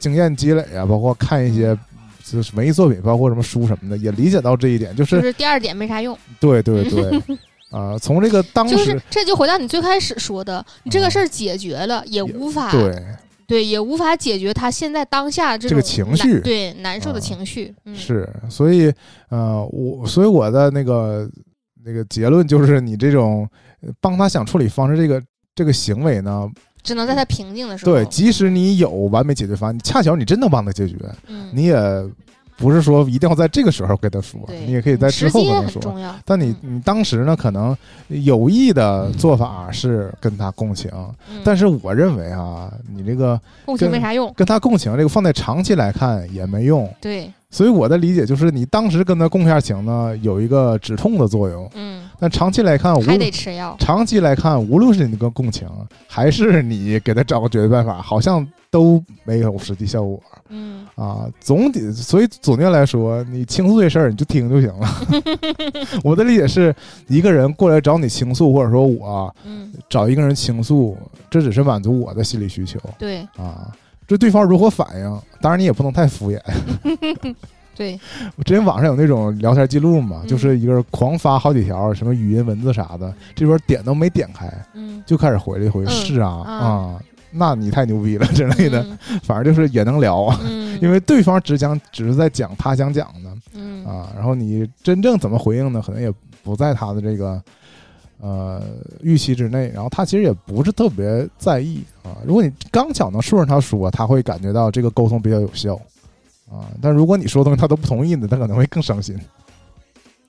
[0.03, 1.79] 经验积累啊，包括看一些。
[2.25, 7.21] 就是文艺作品，包括什么书什么的，也理解到这一点，就就是是第二点没啥用，对对对，
[7.69, 13.05] 啊、从这个当时、就是这就回到你最开始说的，你这个事儿解决了，也无法对
[13.47, 17.75] 对也无法解决他现在当下这这个情绪难对难受的啊情绪。
[17.85, 18.91] 嗯，是，所以
[19.29, 21.29] 呃，我所以我的那个
[21.85, 23.47] 那个结论就是，你这种
[23.83, 25.23] 呃帮他想处理方式，这个
[25.55, 26.49] 这个行为呢，
[26.83, 27.93] 只能在他平静的时候。
[27.93, 30.97] 对，即使你有完美解决方案，恰巧你真能帮他解决，
[31.29, 31.75] 嗯，你也
[32.63, 35.95] 不是说一定要在这个时候跟他说，你也可以在之后跟他说。
[36.25, 40.89] 但你嗯你当时呢，可能有意的做法是跟他共情，
[41.29, 44.33] 嗯但是我认为啊，你这个共情跟没啥用。
[44.37, 46.89] 跟他共情，这个放在长期来看也没用。
[47.01, 53.77] 对，所以我的理解就是，你当时跟他共下情呢，有一个止痛的作用，嗯，但长期来看，无还得吃药。
[53.81, 55.69] 长期来看，无论是你跟共情，
[56.07, 61.31] 还是你给他找个解决办法，好像都没有实际效果嗯啊。
[61.39, 64.89] 总体，所以总结来说，你倾诉这事儿你就听就行了。
[66.03, 66.75] 我的理解是，
[67.07, 70.97] 一个人过来找你倾诉，或者说我嗯，找一个人倾诉，
[71.31, 73.71] 这只是满足我的心理需求对啊。
[74.09, 76.41] 这对方如何反应，当然你也不能太敷衍。
[77.75, 77.99] 对，
[78.45, 87.01] 之前网上有那种聊天记录嘛，嗯就是一个人狂发好几条什么语音文字啥的，这边点都没点开，嗯就开始回了一回，嗯是啊啊啊，
[87.33, 90.29] 那你太牛逼了之类的，嗯反正就是也能聊
[90.81, 97.43] 因为对方只讲只是在讲他想讲的嗯啊，然后你真正怎么回应呢，可能也不在他的这个。
[98.25, 98.63] 呃，
[99.03, 102.15] 预期之内，然后他其实也不是特别在意啊。
[102.25, 105.75] 如果你刚巧能顺着他说，他会感觉到这个沟通比较有效
[106.49, 106.71] 啊。
[106.81, 109.19] 但如果你说的东西他都不同意呢，他可能会更伤心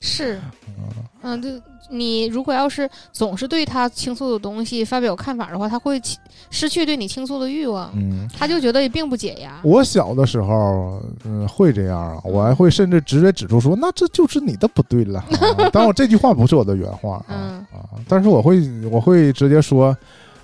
[0.06, 1.00] 是，啊。
[1.22, 6.18] 嗯，对，你如果要是总是对他倾诉的东西发表看法的话，他会起
[6.50, 9.62] 失去对你倾诉的欲望，嗯，他就觉得也并不解压。
[9.64, 15.22] 我小的时候，嗯，会这样啊，我还会甚至直接指出说，那这就是你的不对了。
[15.58, 18.62] 啊、当然，我这句话不是我的原话啊、嗯啊，但是我会
[18.92, 19.96] 我会直接说，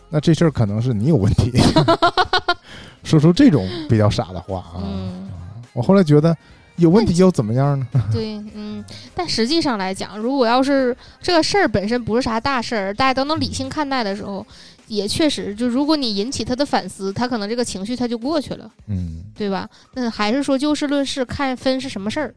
[0.08, 1.52] 那这事儿可能是你有问题，
[3.04, 4.80] 说出这种比较傻的话啊。
[4.82, 5.30] 嗯，
[5.74, 6.34] 我后来觉得
[6.80, 7.88] 有问题又怎么样呢？
[8.12, 14.46] 对，嗯，但实际上来讲，如果要是这个事儿本身不是啥大事儿，大家都能理性看待的时候，
[14.88, 19.68] 也确实，就如果你引起他的反思，他可能这个情绪他就过去了，嗯，对吧？
[19.94, 22.34] 那还是说就事论事，看分是什么事儿。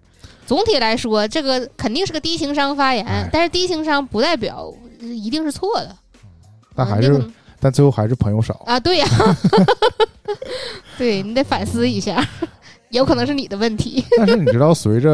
[0.47, 5.97] 总体来说，这个肯定是个低情商发言，哎但是低情商不代表一定是错的。
[6.75, 8.55] 但还是嗯但最后还是朋友少。
[8.67, 9.07] 啊，对呀
[10.99, 12.25] 对你得反思一下，
[12.93, 14.05] 有可能是你的问题。
[14.17, 15.11] 但是你知道，随着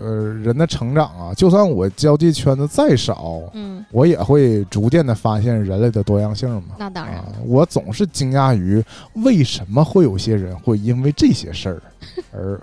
[0.00, 6.76] 呃人的成长啊，就算我交际圈子再少，嗯，我也会逐渐的发现人类的多样性嘛。
[6.78, 8.82] 那当然啊，我总是惊讶于
[9.14, 11.82] 为什么会有些人会因为这些事儿
[12.32, 12.60] 而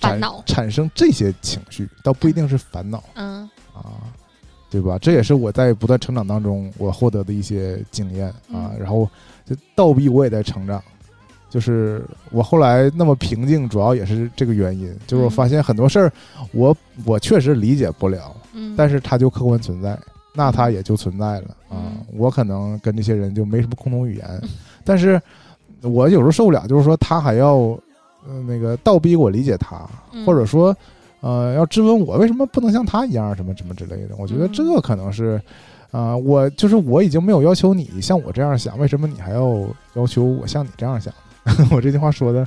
[0.00, 4.04] 产烦恼产生这些情绪，倒不一定是烦恼嗯啊，
[4.70, 4.98] 对吧？
[4.98, 8.70] 这也是我在不断成长当中我获得的一些经验啊。
[8.72, 9.08] 嗯然后
[9.46, 10.82] 就倒逼我也在成长，
[11.54, 16.12] 就是我后来那么平静，主要也是这个原因，就是我嗯发现很多事儿
[16.50, 19.96] 我我确实理解不了，嗯，但是它就客观存在，
[20.34, 21.98] 那它也就存在了啊嗯。
[22.16, 24.42] 我可能跟这些人就没什么共同语言，
[24.82, 25.22] 但是
[25.82, 27.54] 我有时候受不了，就是说他还要
[28.26, 30.76] 呃那个倒逼我理解他，嗯或者说
[31.20, 34.16] 呃要质问我为什么不能像他一样什么什么之类的。
[34.18, 35.40] 我觉得嗯这可能是。
[35.94, 39.64] 啊、我就是我已经没有要求你像我这样想，为什么你还要
[39.94, 41.14] 要求我像你这样想？
[41.70, 42.46] 我这句话说的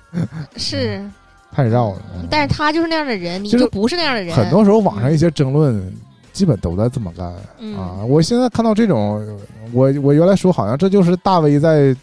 [0.56, 1.02] 是，
[1.52, 2.02] 太绕了。
[2.14, 4.34] 嗯但是他就是那样的人，你就不是那样的人。
[4.34, 5.92] 很多时候网上一些争论，
[6.32, 7.34] 基本都在这么干。
[7.58, 9.38] 嗯啊，我现在看到这种，
[9.72, 11.94] 我我原来说好像这就是大 V 在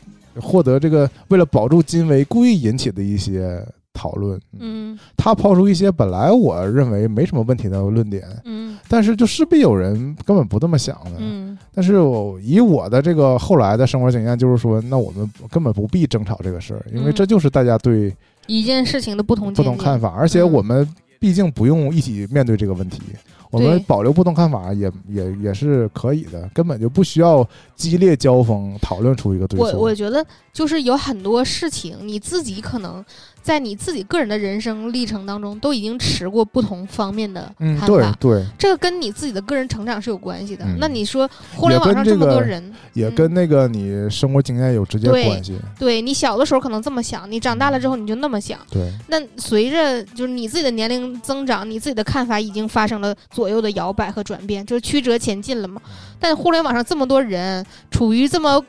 [0.42, 4.40] 获得这个为了保住金威故意引起的一些讨论。
[4.60, 4.98] 嗯。
[5.16, 8.78] 他抛出一些本来我认为没什么问题的论点，嗯。
[8.88, 11.12] 但是就势必有人根本不这么想的。
[11.20, 11.58] 嗯。
[11.74, 18.16] 但是我以我的这个后来的生活经验，就是说，那我们根本不必争吵这个事儿，因为嗯这就是大家对
[18.48, 20.52] 一件事情的不同不同看法，而且嗯。
[20.52, 20.88] 我们
[21.20, 23.02] 毕竟不用一起面对这个问题，
[23.50, 29.80] 我们保留不同看法也也也是可以的，根本就不需要激烈交锋讨论出一个对我错。
[29.80, 33.04] 我觉得就是有很多事情，你自己可能
[33.44, 38.16] 在你自己个人的人生历程当中，都已经持过不同方面的嗯，看法。
[38.20, 40.64] 对对，这个跟你自己的个人成长是有关系的。
[40.64, 45.60] 嗯那你说互联网上也跟这么多人，嗯也跟那个你生活经验有直接对关系。
[45.78, 48.58] 对你小的时候可能这么想，你长大了之后你就那么想。
[48.72, 55.82] 对，那随着就是你自己的年龄增长，你自己的看法已经发生了左右的摇摆和转变，就是曲折前进了嘛。
[56.18, 58.64] 但互联网上这么多人处于这么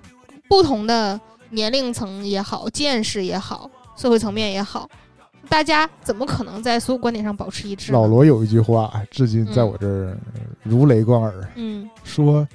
[0.49, 4.89] 不同的年龄层也好，见识也好，社会层面也好，
[5.49, 7.93] 大家怎么可能在所有观点上保持一致？
[7.93, 10.17] 老罗有一句话，至今在我这儿
[10.63, 12.47] 如雷贯耳，嗯，说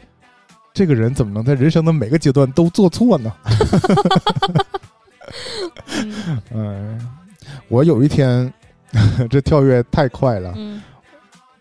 [0.73, 3.32] 这个人怎么能在人生的每个阶段都做错呢？
[6.02, 6.41] 嗯。
[6.52, 7.10] 嗯，
[7.67, 8.52] 我有一天，
[9.30, 10.82] 这跳跃太快了，嗯。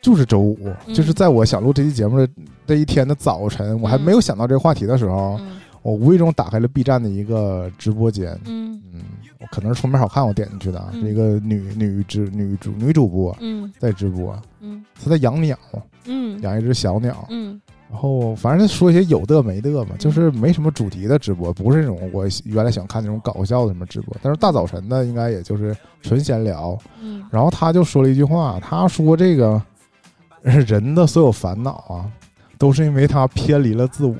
[0.00, 0.94] 就是周五，嗯。
[0.94, 2.28] 就是在我想录这期节目的
[2.66, 5.60] 这一天的早晨，我还没有想到这个话题的时候，嗯。
[5.82, 8.38] 我无意中打开了 B 站的一个直播间。
[8.46, 9.00] 嗯嗯，
[9.40, 11.00] 我可能是封面好看，我点进去的啊，嗯。
[11.00, 13.72] 是一个女女直女主女主播嗯。
[13.78, 14.84] 在直播，嗯。
[15.02, 15.58] 她在养鸟，
[16.06, 16.40] 嗯。
[16.42, 17.60] 养一只小鸟，嗯。
[17.90, 26.76] 然后反正说一些有的没的嘛，就是没什么主题的直播，不是那种我原来想看那种搞笑的什么直播，但是大早晨的应该也就是纯闲聊。
[27.00, 27.26] 嗯。
[27.30, 29.60] 然后他就说了一句话，他说这个
[30.42, 32.10] 人的所有烦恼啊，
[32.58, 34.14] 都是因为他偏离了自我。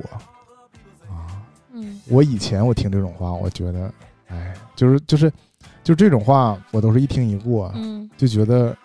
[1.06, 1.44] 啊。
[1.72, 2.00] 嗯。
[2.08, 3.92] 我以前我听这种话，我觉得，
[4.28, 5.32] 哎，就是就是
[5.82, 8.76] 就这种话，我都是一听一过，嗯就觉得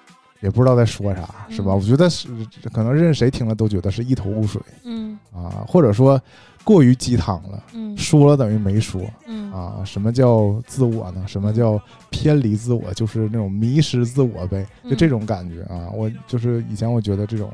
[0.41, 1.73] 也不知道在说啥，是吧？
[1.73, 2.27] 嗯我觉得是
[2.71, 6.19] 可能任谁听了都觉得是一头雾水嗯啊，或者说
[6.63, 9.83] 过于鸡汤了，嗯说了等于没说嗯啊。
[9.85, 11.23] 什么叫自我呢？
[11.27, 11.79] 什么叫
[12.09, 12.93] 偏离自我？
[12.93, 15.89] 就是那种迷失自我呗，就嗯这种感觉啊。
[15.93, 17.51] 我就是以前我觉得这种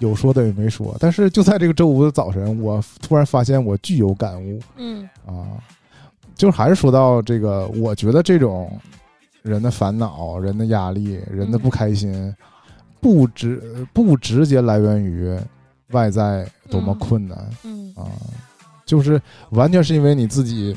[0.00, 5.62] 有说等于没说，但是就在这个周五的早晨，我突然发现我具有感悟嗯啊，
[6.40, 8.80] 就是还是说到这个，我觉得这种
[9.42, 12.34] 人的烦恼、人的压力、人的不开心，
[12.98, 15.38] 不直不直接来源于
[15.90, 17.50] 外在多么嗯困难。
[17.62, 18.08] 嗯啊，
[18.86, 20.74] 就是完全是因为你自己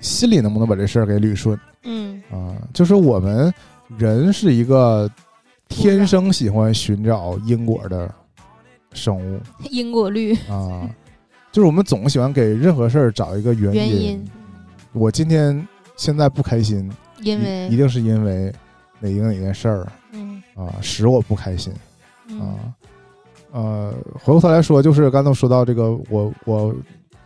[0.00, 2.58] 心里能不能把这事儿给捋顺嗯啊？
[2.74, 3.54] 就是我们
[3.96, 5.08] 人是一个
[5.68, 8.12] 天生喜欢寻找因果的
[8.92, 10.90] 生物因果律啊，
[11.52, 13.74] 就是我们总喜欢给任何事儿找一个原因。
[13.74, 14.30] 原因，
[14.92, 18.50] 我今天现在不开心，因为一定是因为
[18.98, 21.72] 哪一个哪件事儿嗯啊使我不开心。
[22.28, 22.56] 嗯啊，
[23.52, 26.74] 呃，回过头来说，就是刚才说到这个，我我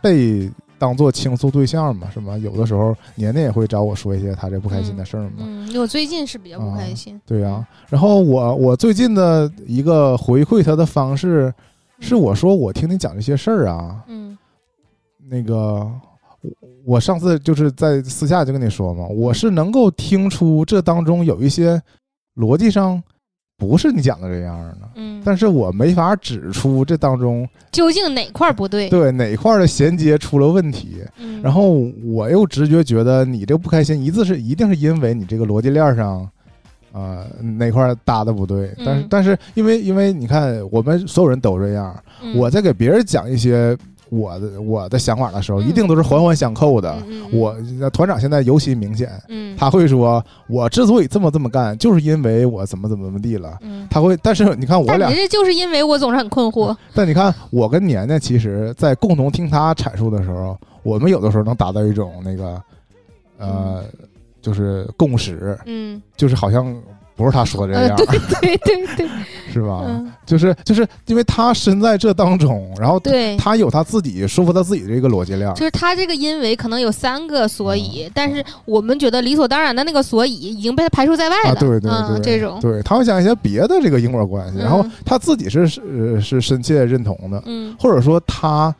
[0.01, 2.37] 被当做倾诉对象嘛，是吗？
[2.37, 5.37] 有的时候年年也会找我说一些他这不开心的事儿嘛。
[5.37, 11.53] 嗯，我最近是比较不开心，对呀、然后我我最近的一个回馈他的方式
[11.99, 14.37] 是我说我听你讲这些事儿啊，嗯
[15.29, 15.89] 那个
[16.41, 21.81] 我我上次就是在私下就跟你说嘛，我是能够听出这当中有一些
[22.35, 23.01] 逻辑上
[23.57, 24.89] 不是你讲的这样的。
[24.95, 28.87] 嗯，但是我没法指出这当中究竟哪块儿不对？
[28.89, 31.71] 对哪块儿的衔接出了问题，嗯，然后
[32.05, 36.29] 我又直觉觉得你这个不开心，一次是一定是因为你这个逻辑链上，
[36.93, 38.73] 呃哪块儿搭的不对。
[38.85, 43.77] 但是嗯但是因为因为你看我们所有人都这样，嗯我在给别人讲一些
[44.09, 46.95] 我的我的想法的时候，嗯一定都是环环相扣的。
[47.31, 47.55] 我
[47.91, 53.57] 团长现在尤其明显，嗯他会说，我之所以这么这么干，就是因为我怎么怎么怎么地了。
[53.61, 62.61] 嗯，他会，但是你看我俩就是因为我总是很困惑，但你看我跟年年，其实，在共同听他阐述的时候，我们有的时候能达到一种那个，
[63.37, 63.83] 呃，
[64.47, 66.73] 就是共识，嗯，就是好像
[67.17, 69.09] 不是他说的这呃，样，对对对对，
[69.51, 69.83] 是吧？
[69.85, 73.35] 嗯，就是就是因为他身在这当中，然后对。
[73.35, 78.11] 他有他自己说服他自己的这个逻辑链，就是他这个因为可能有三个所以，嗯。
[78.13, 81.49] 但是我们觉得理所当然的那个所以已经被他排除在外了。
[81.49, 84.63] 啊，对对对，嗯，这种，对他会讲一些别的这个因果关系，嗯。
[84.63, 87.75] 然后他自己是是呃是深切认同的，嗯。
[87.79, 88.73] 或者说他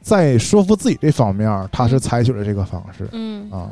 [0.00, 1.98] 在说服自己这方面，他是嗯。
[2.00, 3.06] 采取了这个方式。
[3.12, 3.50] 嗯。
[3.52, 3.70] 啊。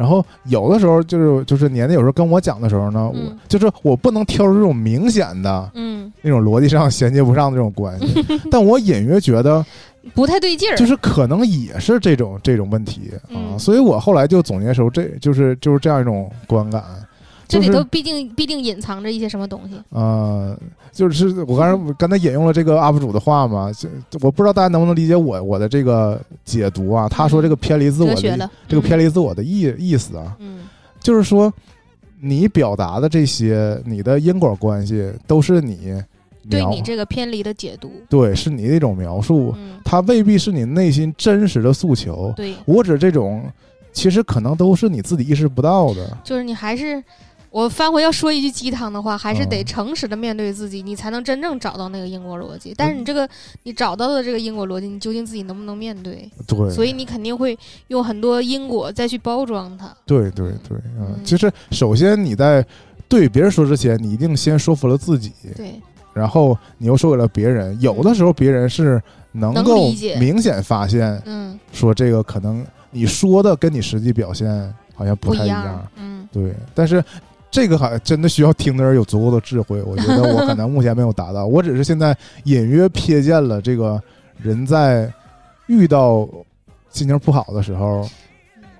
[0.00, 3.26] 然后有的时候就是就是年年有时候跟我讲的时候呢，嗯。
[3.26, 9.62] 我就是我不能挑出这种明显的嗯，那种逻辑上衔接不上的这种关系， 但我隐约觉得
[10.14, 10.76] 不太对劲儿。
[10.76, 13.58] 就是可能也是这种这种问题啊，嗯。
[13.58, 16.82] 所以我后来就总结出这就是就是这样一种观感，
[17.50, 19.74] 这里就是头毕竟必定隐藏着一些什么东西。
[19.90, 20.56] 呃，
[20.92, 23.88] 就是我刚才刚才引用了这个 UP 主的话嘛，就
[24.22, 27.08] 我不知道大家能不能理解我我的这个解读啊。
[27.08, 30.60] 他说这个偏离自我的这个偏离，自我的意意思啊，嗯
[31.00, 31.52] 就是说
[32.20, 36.00] 你表达的这些你的因果关系都是你
[36.48, 42.32] 对你这个偏离的解读，对是你的一种描述，嗯，它未必是你内心真实的诉求。
[42.36, 43.42] 对，我指这种
[43.92, 46.16] 其实可能都是你自己意识不到的。
[46.22, 47.02] 就是你还是。
[47.50, 52.72] 我翻回要说一句鸡汤的话，还是得嗯诚实的面对自己，你才能真正找到那个因果逻辑。
[52.76, 53.28] 但是你这个
[53.64, 56.30] 你找到的这个因果逻辑，你究竟自己能不能面对？
[56.46, 59.92] 对，所以你肯定会用很多因果再去包装它。
[60.06, 62.64] 对对对，嗯，嗯其实首先你在
[63.08, 65.74] 对别人说之前，你一定先说服了自己，对，
[66.14, 67.76] 然后你又说给了别人。
[67.80, 69.90] 有的时候别人是能能够
[70.20, 77.02] 明显发现，嗯，说这个可能你说的跟你实际表现好像不太一样，嗯，对，但是。
[77.50, 84.00] 这个还真的需要听的人有足够的智慧，我觉得我可能目前没有达到， 我只是现在隐约瞥见了这个
[84.38, 85.12] 人在
[85.66, 86.28] 遇到
[86.90, 88.08] 心情不好的时候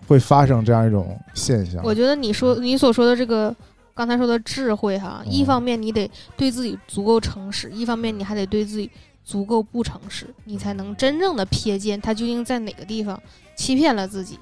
[0.06, 1.82] 会发生这样一种现象。
[1.84, 3.54] 我觉得你说你所说的这个
[3.94, 8.88] 刚才说的智慧哈，嗯一方面你得对自己足够诚实，一方面你还得对自己
[9.24, 13.20] 足够不诚实，你才能真正的瞥见他究竟在哪个地方
[13.56, 14.38] 欺骗了自己。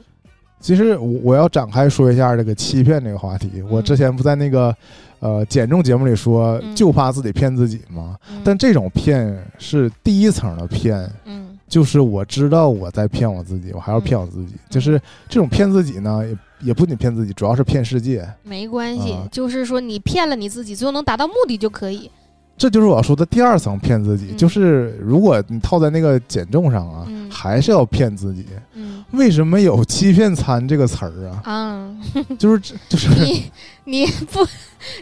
[0.61, 3.63] 其实我我要展开说一下这个欺骗这个话题。
[3.69, 4.75] 我之前不在那个
[5.21, 8.17] 呃减重节目里说，嗯就怕自己骗自己吗？
[8.31, 14.55] 嗯但这种骗是第一层的骗，嗯就是我知道我在骗我自己，我还要骗我自己。
[14.71, 18.27] 就是这种骗自己呢，也也不仅骗自己，主要是骗世界。
[18.43, 22.11] 没关系，啊就是说你骗了你自己，最后能达到目的就可以。
[22.57, 28.47] 这就是我要说的第二层骗自己，嗯就是如果你套在那个减重上啊，嗯还是要骗自己。
[28.75, 31.41] 嗯为什么有欺骗餐这个词儿啊？
[31.45, 31.97] 啊，
[32.39, 33.51] 就是这就是你
[33.85, 34.47] 你不，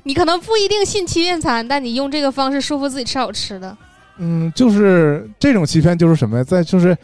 [0.04, 3.76] 你可能不一定信欺骗餐，但你用这个方式说服自己吃好吃的。
[4.18, 6.44] 嗯，就是这种欺骗就是什么呀？
[6.44, 6.96] 在就是，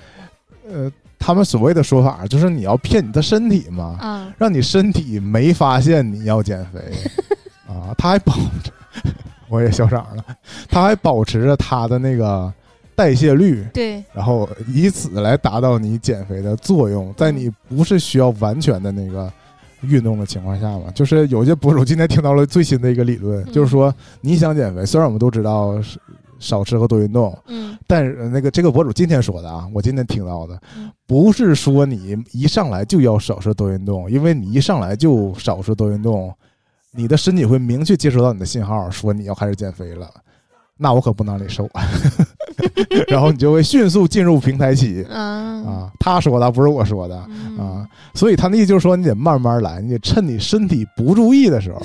[0.67, 6.81] 呃，他们所谓的说法就是你要骗你的身体嘛，啊，让你身体没发现你要减肥
[7.69, 8.33] 啊，他还保
[8.63, 8.73] 持，
[9.51, 10.25] 我也笑场了，
[10.71, 12.53] 他还保持着他的那个
[12.95, 19.33] 代谢率，对，然后以此来达到你减肥的作用，在你不是需要完全的那个。
[19.85, 23.53] 运动的情况下嘛，就是有些博主今天听到了最新的一个理论，嗯。
[23.53, 25.99] 就是说你想减肥，虽然我们都知道是
[26.39, 27.77] 少吃和多运动，嗯。
[27.85, 36.33] 但是呃那个这个博主今天说的啊，我今天听到的嗯，不是说你一上来就要少吃多运动，因为你一上来就少吃多运动，
[36.93, 40.09] 你的身体会明确接收到你的信号，说你要开始减肥了，
[40.77, 41.69] 那我可不能让你瘦，
[43.09, 45.93] 然后你就会迅速进入平台期啊啊。
[45.99, 51.81] 他说的不是我说的嗯啊，所以他那意思就是说，你得慢慢来，你得趁你身体不注意的时候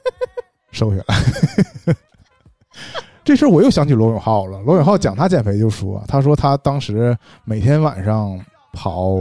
[0.72, 1.94] 瘦下来。
[3.24, 4.60] 这事儿我又想起罗永浩了。
[4.62, 8.38] 罗永浩讲他减肥就说，他说他当时每天晚上
[8.72, 9.18] 跑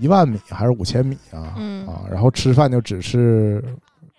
[0.00, 3.62] 一万米还是五千米啊、嗯啊，然后吃饭就只吃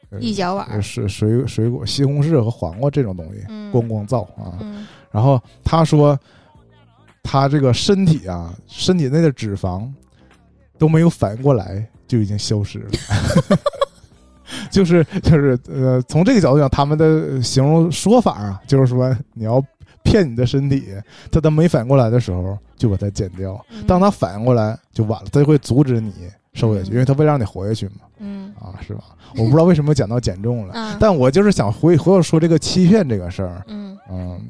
[0.10, 4.58] 呃一小碗水水水果、西红柿和黄瓜这种东西，嗯咣咣造啊。
[4.62, 6.18] 嗯然后他说，
[7.24, 9.88] 他这个身体啊，身体内的脂肪
[10.78, 12.90] 都没有反应过来，就已经消失了。
[14.72, 19.64] 就是就是呃，从这个角度讲，他们的形容说法啊，就是说你要
[20.04, 20.88] 骗你的身体，
[21.32, 23.86] 在他没反应过来的时候就把它减掉，嗯。
[23.86, 26.12] 当他反应过来就晚了，他就会阻止你
[26.54, 26.94] 瘦下去，嗯。
[26.94, 28.52] 因为他为了让你活下去嘛，嗯。
[28.60, 29.04] 啊，是吧？
[29.36, 33.96] 我不知道为什么讲到减重了，啊 但我就是想回回头说这个欺骗这个事儿，嗯。
[34.10, 34.42] 嗯，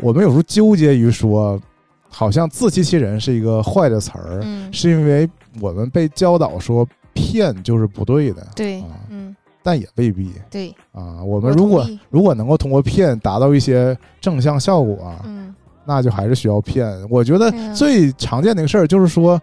[0.00, 1.60] 我们有时候纠结于说，
[2.08, 5.28] 好像自欺欺人是一个坏的词儿，嗯是因为
[5.60, 11.22] 我们被教导说骗就是不对的，对啊嗯但也未必对啊。
[11.22, 16.86] 我我们如果同意如果能够通过骗达到一些正向效果啊，嗯那就还是需要骗。
[17.10, 19.40] 我觉得对啊最常见的一个事儿就是说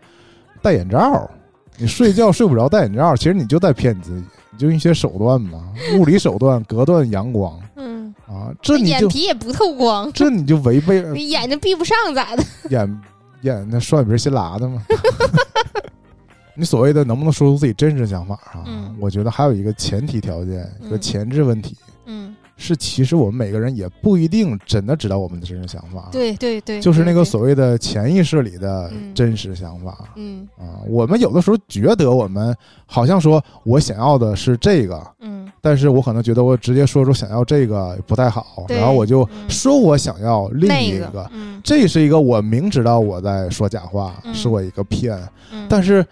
[0.62, 1.30] 戴眼罩，
[1.78, 7.97] 你睡觉睡不着戴眼罩，其实你就在骗你自己，你就用一些手段嘛，物理手段隔断阳光嗯，
[8.28, 12.44] 啊，这你眼就皮也不透光，这你就违背你 眼睛闭不上咋的？
[12.70, 13.02] 眼
[13.42, 14.82] 眼那双眼皮新拉的吗？
[16.56, 18.64] 你所谓的能不能说出自己真实想法啊？
[18.66, 30.10] 嗯我觉得还有一个前提条件，一个嗯前置问题，嗯，是其实我们每个人也不一定真的知道我们的真实想法，，对对对，就是那个所谓的潜意识里的嗯真实想法。
[30.16, 32.56] 嗯啊，我们有的时候觉得我们
[32.88, 35.37] 好像说我想要的是这个，嗯
[35.68, 39.50] 但是我可能觉得我直接说出想要这个不太好，然后我就嗯。
[39.50, 41.60] 说我想要另一个嗯。
[41.62, 44.34] 这是一个我明知道我在说假话，嗯。
[44.34, 46.06] 是我一个骗，嗯，但是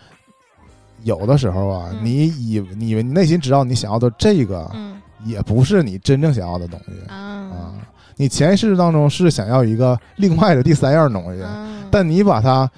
[1.04, 2.00] 有的时候啊，嗯。
[2.04, 5.02] 你以你你内心知道你想要的这个，嗯。
[5.24, 7.16] 也不是你真正想要的东西啊。
[7.16, 7.74] 啊。
[8.18, 12.70] 你潜意识当中是想要一个另外的第三样东西，啊，但你把它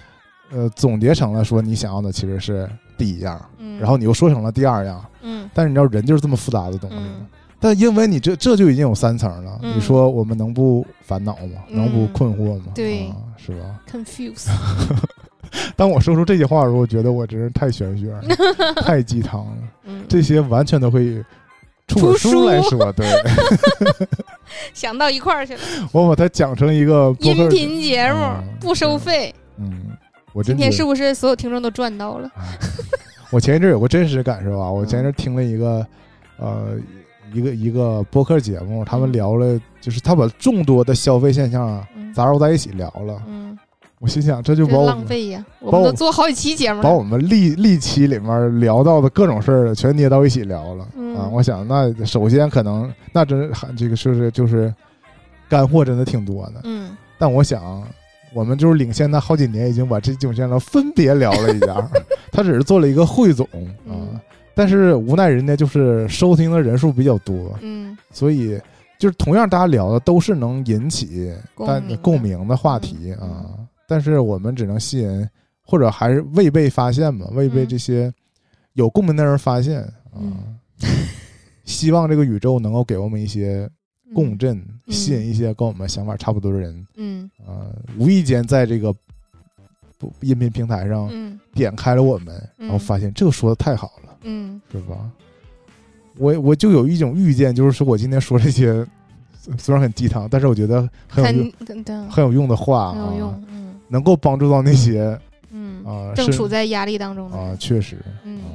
[0.52, 2.70] 呃总结成了说你想要的其实是
[3.00, 3.80] 第一样，嗯。
[3.80, 5.04] 然后你又说成了第二样。
[5.28, 6.96] 嗯但是你知道人就是这么复杂的东西。
[6.98, 7.26] 嗯
[7.60, 11.62] 但因为你这这就已经有三层了，嗯你说我们能不烦恼吗？
[11.70, 12.66] 嗯能不困惑吗？
[12.76, 14.48] 对啊，是吧？confuse，
[15.76, 18.22] 当我说出这些话的时候，我觉得我真是太玄学了，
[18.86, 19.58] 太鸡汤了。
[19.86, 21.24] 嗯，这些完全都可以
[21.88, 22.92] 出书书来说。
[22.94, 23.08] 对，
[24.74, 25.60] 想到一块儿去了。
[25.92, 29.98] 我把它讲成一个音频节目嗯不收费，嗯，
[30.34, 32.30] 我今天是不是所有听众都赚到了？
[32.38, 32.44] 哎
[33.32, 35.88] 我前一阵有个真实感受啊，我前一嗯阵听了一个
[36.38, 36.78] 呃
[37.34, 43.22] 一个一个播客节目，他们聊了，就是他把众多的消费现象啊嗯杂糅在一起聊了。
[43.28, 43.58] 嗯，
[44.00, 45.46] 我心想，这就把这我们浪费呀！
[45.60, 47.04] 我们都做好几期节目把我。
[47.04, 51.30] 们历历期里面聊到的各种事儿全捏到一起聊了、嗯啊！
[51.32, 54.74] 我想，那首先可能那真还这个是不是就是
[55.50, 57.84] 干货真的挺多的，嗯但我想
[58.38, 61.90] 我们就是领先他好几年，已经把这几种现象分别聊了一下，
[62.32, 63.74] 他只是做了一个汇总啊。
[63.88, 64.20] 嗯。
[64.54, 67.98] 但是无奈人家就是收听的人数比较多，嗯。
[68.12, 68.60] 所以
[69.00, 71.34] 就是同样大家聊的都是能引起
[71.66, 71.98] 但共鸣的。
[71.98, 73.30] 共鸣的话题嗯。
[73.32, 73.46] 啊，
[73.88, 75.30] 但是我们只能吸引
[75.64, 78.14] 或者还是未被发现嘛，未被嗯这些
[78.74, 79.90] 有共鸣的人发现啊。
[80.20, 80.58] 嗯。
[81.66, 83.68] 希望这个宇宙能够给我们一些
[84.14, 84.94] 共振，嗯。
[84.94, 87.30] 吸引一些跟我们想法差不多的人嗯。
[87.46, 88.94] 啊，无意间在这个
[90.22, 91.40] 音频平台上嗯。
[91.54, 94.18] 点开了我们，然后嗯发现这个说的太好了。
[94.24, 94.62] 嗯。
[94.72, 95.10] 是吧？
[96.18, 98.86] 我我就有一种预见，就是说我今天说这些
[99.58, 103.76] 虽然很鸡汤，但是我觉得很有用、很很有用的话啊，很有用，嗯。
[103.88, 105.18] 能够帮助到那些
[105.52, 108.50] 嗯，啊，正处在压力当中的啊，确实嗯，啊，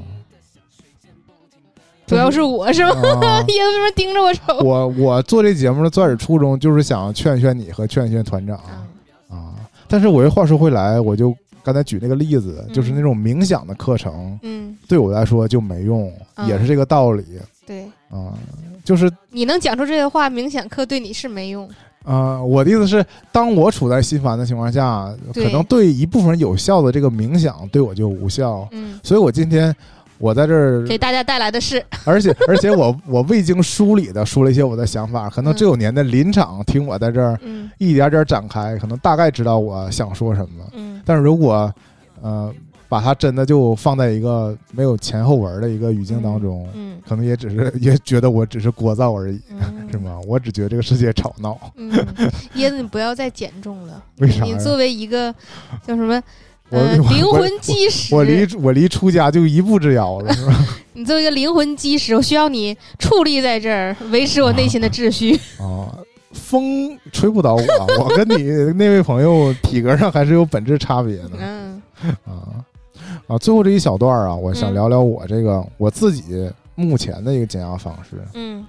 [2.12, 2.92] 主要是我是吗？
[3.22, 3.40] 啊。
[3.48, 4.62] 叶子为什么盯着我瞅？
[4.62, 8.84] 我我做这节目的最开始初衷就是想劝劝你和劝劝团长啊。
[9.30, 9.54] 啊，
[9.88, 12.74] 但是我又话说回来，我就刚才举那个例子，嗯。
[12.74, 17.24] 就是那种冥想的课程，嗯，对我来说就没用，嗯也是这个道理。
[17.66, 18.34] 对，啊，
[18.84, 21.66] 就是你能讲出这些话，冥想课对你是没用。
[22.04, 29.74] 啊、我的意思是，当我处在心烦的情况下，可能对一部分人有效的这个冥想对我就无效，嗯，所以我今天
[30.22, 40.64] 我在这儿，给大家带来的是， 而且而且我我未经梳理的说了一些我的想法，可能这九年的临场听我在这儿嗯一点点展开，可能大概知道我想说什么。
[40.74, 41.72] 嗯但是如果
[42.22, 42.54] 呃
[42.88, 49.98] 把它真的就放在一个没有前后文的一个语境当中，嗯可能也只是 也觉得我只是聒噪而已，嗯，是？
[49.98, 50.20] 吗？
[50.28, 51.90] 我只觉得这个世界吵闹，嗯，
[52.54, 54.00] 椰子，你不要再减重了。
[54.20, 54.44] 为啥？
[54.44, 55.34] 你作为一个
[55.84, 56.22] 叫什么？
[56.72, 60.66] 我呃，灵魂基石，我离我离出家就一步之遥了，是吧？
[60.94, 65.34] 你作为一个灵魂基石，我需要你矗立在这儿，维持我内心的秩序。
[65.58, 65.92] 啊，
[66.32, 67.62] 风吹不倒我，
[68.04, 71.82] 我跟你 那位朋友体格上还是有本质差别的嗯
[72.24, 72.64] 啊
[73.26, 73.36] 啊！
[73.38, 78.64] 最后这一小段啊，我想嗯聊聊我这个我自己目前的一个减压方式，嗯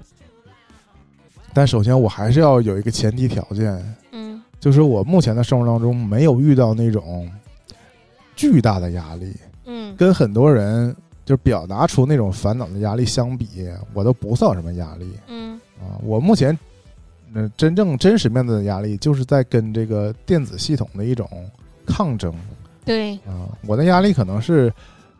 [1.53, 7.29] 但首先我还是要有一个前提条件，嗯就是我目前的生活当中没有遇到那种
[8.35, 13.47] 巨大的压力，嗯跟很多人就表达出那种烦恼的压力相比，
[13.93, 15.11] 我都不算有什么压力。
[15.27, 16.57] 嗯啊，我目前，
[17.33, 21.27] 呃，真正真实面对的压力，就是在跟这个电子系统的一种
[21.85, 22.33] 抗争
[22.85, 23.47] 对，啊。
[23.65, 24.71] 我的压力可能是，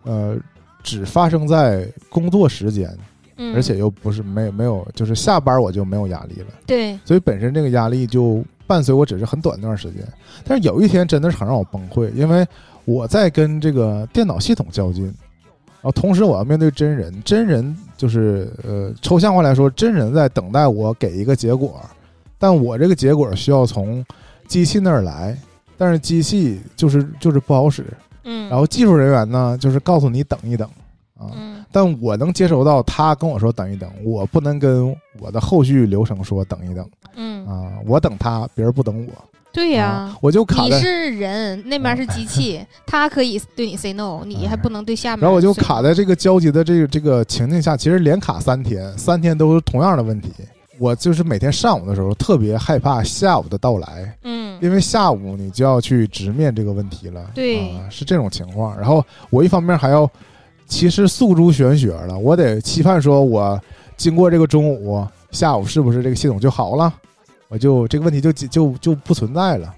[0.03, 0.37] 呃，
[0.83, 2.95] 只发生在工作时间，
[3.37, 10.01] 嗯，而且又不是没有没有，就是下班我就没有压力了，对，所以本身这个压力就伴随我只是很短一段时间。
[10.45, 12.45] 但是有一天真的是很让我崩溃，因为
[12.85, 15.05] 我在跟这个电脑系统较劲。
[15.05, 21.81] 然后同时我要面对真人，真人就是呃抽象化来说，真人在等待我给一个结果，
[22.39, 24.05] 但我这个结果需要从
[24.47, 25.37] 机器那儿来，
[25.77, 27.85] 但是机器就是就是不好使，
[28.23, 30.65] 嗯，然后技术人员呢就是告诉你等一等
[31.17, 31.65] 啊，嗯。
[31.69, 36.89] 但我能接收到他跟我说等一等，我不能跟我的后续流程说等一等。
[37.15, 39.13] 嗯，啊，我等他，别人不等我，
[39.53, 40.17] 对呀啊。
[40.21, 45.21] 我就卡在，你是人，那边是机器，他可以对你 say no， 你还不能对下面。
[45.21, 50.31] 然后我就卡在这个焦急的这个这个情境下，其实连卡三天，三天都是同样的问题。
[50.79, 58.75] 我就是每天上午的时候特别害怕下午的到来，嗯因为下午你就要去直面这个问题了，对啊，是这种情况。
[58.75, 60.09] 然后我一方面还要，
[60.67, 63.59] 其实诉诸玄学了，我得期盼说，我
[63.95, 66.91] 经过这个中午，下午是不是这个系统就好了？
[67.47, 69.73] 我就这个问题就就就不存在了。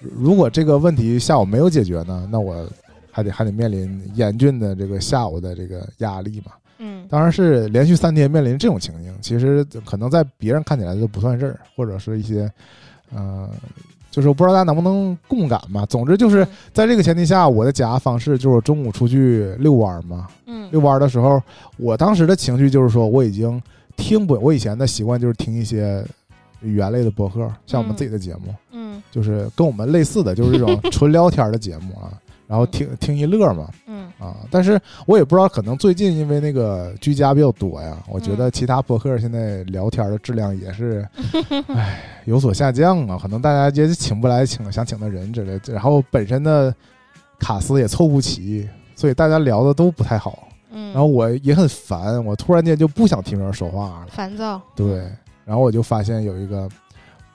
[0.00, 2.66] 如果这个问题下午没有解决呢，那我
[3.10, 6.52] 还得还得面临严峻的这个下午的这个压力嘛。
[6.80, 12.48] 嗯当然是连续三天面临这种情景，其实可能在别人看起来都不算事儿，或者是一些，
[13.12, 13.50] 呃，
[14.12, 15.84] 就是我不知道大家能不能共感嘛。
[15.86, 20.28] 总之就是在这个前提下，我的解压方式就是中午出去遛弯儿嘛。
[20.46, 21.42] 嗯遛弯儿的时候，
[21.78, 23.60] 我当时的情绪就是说，我已经
[23.96, 26.04] 听不，我以前的习惯就是听一些
[26.60, 32.12] 语言类的博客，像我们自己的节目，嗯就是跟我们类似的，就是这种 纯聊天的节目啊，
[32.46, 33.68] 然后听听一乐嘛。
[33.86, 41.06] 嗯啊，但是我也不知道，可能最近因为那个居家比较多呀，我觉嗯得其他博客现在聊天的质量也是，
[41.72, 43.16] 唉，有所下降啊。
[43.22, 46.74] 可能大家也请不来请想请的人之类的，然后本身的
[47.38, 50.48] 卡司也凑不齐，所以大家聊的都不太好。
[50.72, 54.06] 嗯，然后我也很烦，我突然间就不想听人说话了。
[54.10, 55.08] 烦躁，对，
[55.48, 56.68] 然后我就发现有一个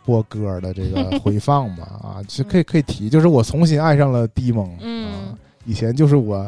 [0.05, 5.11] 播歌的这个 回放嘛，啊，就可以可以提，就是我重新爱上了低蒙，嗯。
[5.11, 5.35] 啊，
[5.65, 6.43] 以前就是我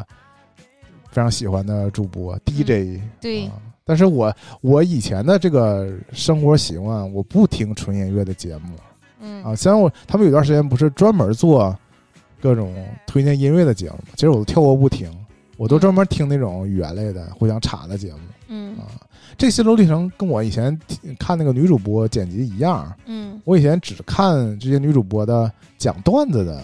[1.10, 3.46] 非常喜欢的主播 DJ，对。
[3.46, 3.54] 啊，
[3.84, 8.76] 但是我我以前的这个生活习惯，我不听纯音乐的节目。
[9.20, 9.42] 嗯。
[9.42, 11.76] 啊，虽然我他们有段时间不是专门做
[12.40, 12.72] 各种
[13.08, 15.10] 推荐音乐的节目嘛，其实我都跳过不听，
[15.56, 18.18] 我都专门听那种语言类的互相插的节目。
[18.48, 18.86] 嗯啊，
[19.36, 20.78] 这心路历程跟我以前
[21.18, 22.92] 看那个女主播剪辑一样。
[23.06, 26.62] 嗯我以前只看这些女主播的讲段子的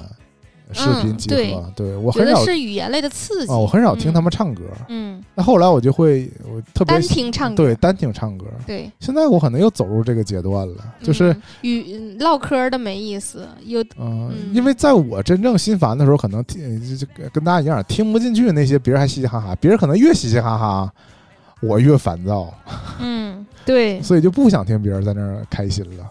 [0.72, 4.62] 视频嗯集合，对对我很少是语言类的刺激啊，我很少听嗯他们唱歌。
[4.88, 8.46] 嗯，那后来我就会，我特别单听唱歌，对单听唱歌。
[8.66, 20.92] 对，现在我可能又走入这个阶段了，就是嗯语嗯唠嗑的没意思，有嗯、嗯因为在我真正心烦的时候，可能听就就跟大家一样，听不进去那些别人还嘻嘻哈哈，别人可能越嘻嘻哈哈，
[21.60, 22.52] 我越烦躁。
[23.00, 26.04] 嗯对，所以就不想听别人在那儿开心了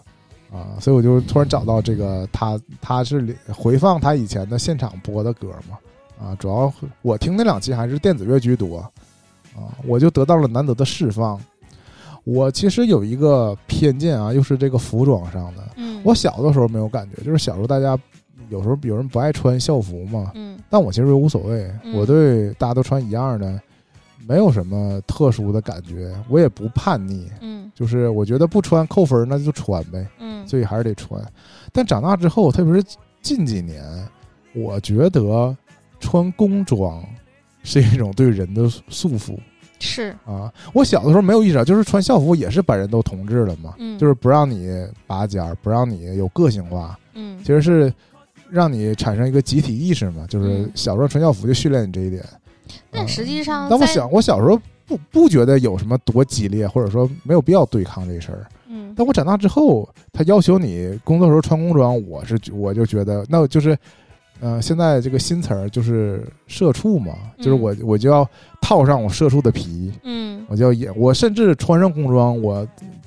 [0.52, 5.78] 啊，所以我就突然找到这个他，他是回放他以前的现场播的歌嘛
[6.22, 8.78] 啊，主要我听那两期还是电子乐居多
[9.56, 11.40] 啊，我就得到了难得的释放。
[12.24, 15.62] 我其实有一个偏见啊，又是这个服装上的。
[15.76, 17.98] 嗯我小的时候没有感觉，就是小时候大家
[18.48, 23.60] 有时候有人不爱穿校服嘛，嗯但我其实无所谓，嗯我对大家都穿一样的，
[24.26, 27.30] 没有什么特殊的感觉，我也不叛逆。
[27.40, 31.20] 嗯就是我觉得不穿扣分儿那就穿呗，嗯所以还是得穿。
[31.72, 32.84] 但长大之后，特别是
[33.22, 33.82] 近几年，
[34.54, 35.56] 我觉得
[35.98, 37.02] 穿工装
[37.62, 39.38] 是一种对人的束缚
[39.80, 40.52] 是啊。
[40.74, 44.70] 我小的时候没有意识到，就是穿校服也是把人都同质了嘛，嗯就是不让你
[45.06, 47.92] 拔尖儿，不让你有个性化，嗯其实是
[48.50, 50.26] 让你产生一个集体意识嘛。
[50.28, 52.22] 就是嗯小时候穿校服就训练你这一点。
[52.92, 58.46] 但啊实际上在但我想我小时候不不觉得有什么多激烈，或者说没有必要对抗这事儿。
[58.68, 63.76] 嗯但我长大之后，他要求你工作时候穿工装，我是我就觉得，那就是，
[64.40, 68.28] 呃，现在这个新词儿就是社畜嘛，就是我我就要
[68.60, 72.66] 套上我社畜的皮，嗯我就要演，我甚至穿上工装，我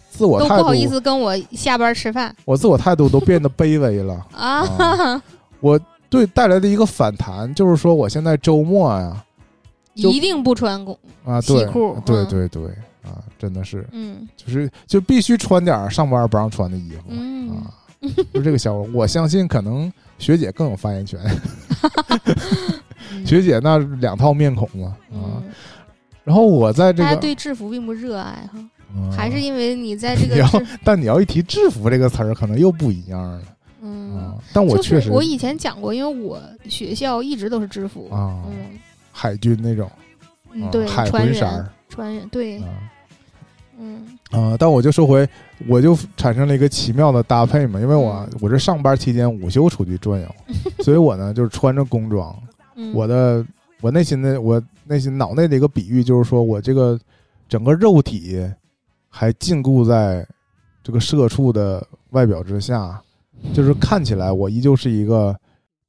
[0.10, 4.26] 自我态度都不好，意思跟我下班吃饭我自我态度都变得卑微了。
[4.32, 5.24] 啊啊
[5.62, 5.80] 我
[6.10, 9.25] 对带来的一个反弹就是说，我现在周末呀、就
[9.96, 12.28] 一定不穿工啊，对西裤对嗯。
[12.28, 12.64] 对对
[13.04, 14.28] 啊，真的是，嗯。
[14.36, 17.04] 就是就必须穿点儿上班不让穿的衣服。
[17.08, 17.50] 嗯。
[17.50, 17.72] 啊，
[18.34, 21.20] 就这个效果，我相信可能学姐更有发言权。
[23.12, 25.44] 嗯 学姐那两套面孔嘛啊，嗯。
[26.24, 28.60] 然后我在这个，大家对制服并不热爱哈，
[28.96, 33.42] 嗯还是因为你在这个制但你要一提制服这个词儿，可能又不一样了。
[33.82, 34.18] 嗯。
[34.18, 34.36] 啊。
[34.52, 38.78] 但我确实是我以前讲过，因为我学校一直都是制服，啊，嗯
[39.18, 39.90] 海军那种，
[40.70, 41.72] 对，海魂色儿。
[41.88, 42.68] 船员对，啊。
[43.80, 44.06] 嗯。
[44.32, 44.58] 啊。
[44.60, 45.26] 但我就说回，
[45.70, 48.40] 我就产生了一个奇妙的搭配嘛，因为我嗯。
[48.42, 50.36] 我这上班期间午休出去转悠，
[50.84, 52.38] 所以我呢就是穿着工装，
[52.76, 53.46] 嗯，我的
[53.80, 57.00] 我内心的我内心脑内的一个比喻就是说我这个
[57.48, 58.46] 整个肉体
[59.08, 60.28] 还禁锢在
[60.84, 63.02] 这个社畜的外表之下，
[63.54, 65.34] 就是 看起来我依旧是一个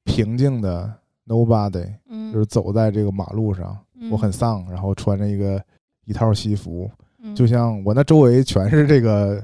[0.05, 0.93] 平静的
[1.27, 2.33] nobody，嗯。
[2.33, 4.11] 就是走在这个马路上，嗯。
[4.11, 5.63] 我很丧，然后穿着一个
[6.05, 6.91] 一套西服，
[7.23, 7.35] 嗯。
[7.35, 9.43] 就像我那周围全是这个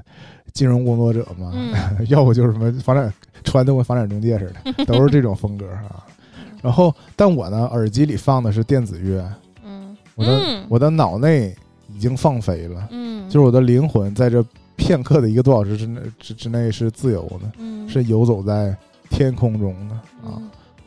[0.53, 1.73] 金融工作者嘛，嗯。
[2.09, 3.11] 要不就是什么房产
[3.43, 6.05] 穿的跟房产中介似的，都是这种风格啊。
[6.61, 9.29] 然后，但我呢，耳机里放的是电子乐，
[9.65, 10.65] 嗯我的、嗯。
[10.69, 11.53] 我的脑内
[11.93, 13.29] 已经放飞了，嗯。
[13.29, 14.43] 就是我的灵魂在这
[14.75, 17.87] 片刻的一个多小时之内之之内是自由的，嗯。
[17.89, 18.75] 是游走在
[19.09, 20.41] 天空中的啊！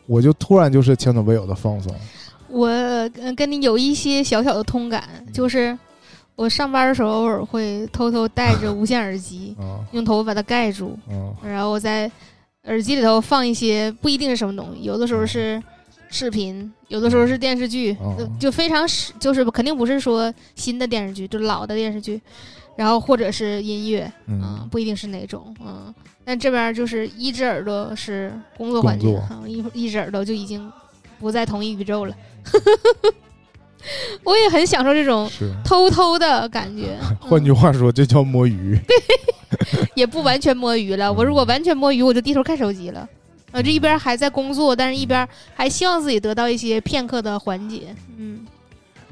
[0.06, 1.94] 嗯我就突然就是前所未有的放松，
[2.48, 5.32] 我呃跟你有一些小小的通感，嗯。
[5.32, 5.76] 就是
[6.36, 9.80] 我上班的时候偶尔会偷偷戴着无线耳机， 啊。
[9.92, 11.34] 用头发把它盖住，啊。
[11.44, 12.10] 然后我在
[12.64, 15.62] 耳机里头放一些不一定是什么东西，有的时候是
[16.16, 17.94] 视频，有的时候是电视剧，
[18.40, 22.18] 就非常是就是肯定不是说新的电视剧，就老的电视剧，
[22.74, 25.94] 然后或者是音乐，嗯啊，不一定是哪种，嗯。
[26.24, 29.14] 但这边就是一只耳朵是工作环境，
[29.46, 30.72] 一一只耳朵就已经
[31.20, 32.16] 不在同一宇宙了。
[34.24, 35.30] 我也很享受这种。
[35.64, 38.76] 偷偷的感觉， 换句话说，这叫摸鱼。
[39.94, 41.12] 也不完全摸鱼了。
[41.12, 43.08] 我如果完全摸鱼，我就低头看手机了。
[43.52, 47.94] 呃，这一边还在工作，但是一边还希望自己得到一些片刻的缓解。
[48.16, 48.40] 嗯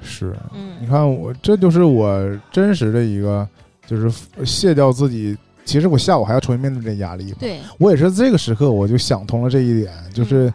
[0.02, 2.20] 是，你嗯看我，这就是我
[2.52, 3.48] 真实的一个，
[3.86, 4.12] 就是
[4.44, 5.36] 卸掉自己。
[5.64, 7.32] 其实我下午还要重新面对这压力。
[7.38, 10.52] 对，我也是这个时刻，我就想通了这一点，就是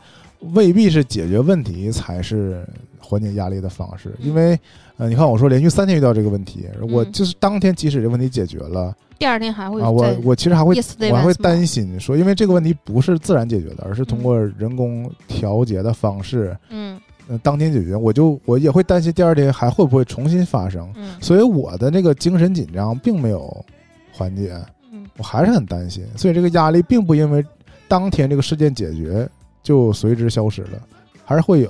[0.54, 2.64] 未必是解决问题才是
[3.00, 4.14] 缓解压力的方式。
[4.20, 4.60] 因为，
[4.98, 10.74] 呃，你看我说连续三天遇到这个问题，我嗯就是当天即使这问题解决了第二天还会啊，我我其实还会
[11.12, 20.90] 我还会担心说，因为这个问题不是自然解决的，而是通嗯过人工调节的方式，嗯呃，当天解决，我就我也会担心第二天还会不会重新发生。
[20.96, 23.64] 嗯所以我的那个精神紧张并没有
[24.12, 24.58] 缓解，
[24.92, 27.46] 嗯我还是很担心，所以这个压力并不因为
[27.88, 29.30] 当天这个事件解决
[29.62, 30.82] 就随之消失了，
[31.26, 31.70] 还是会有。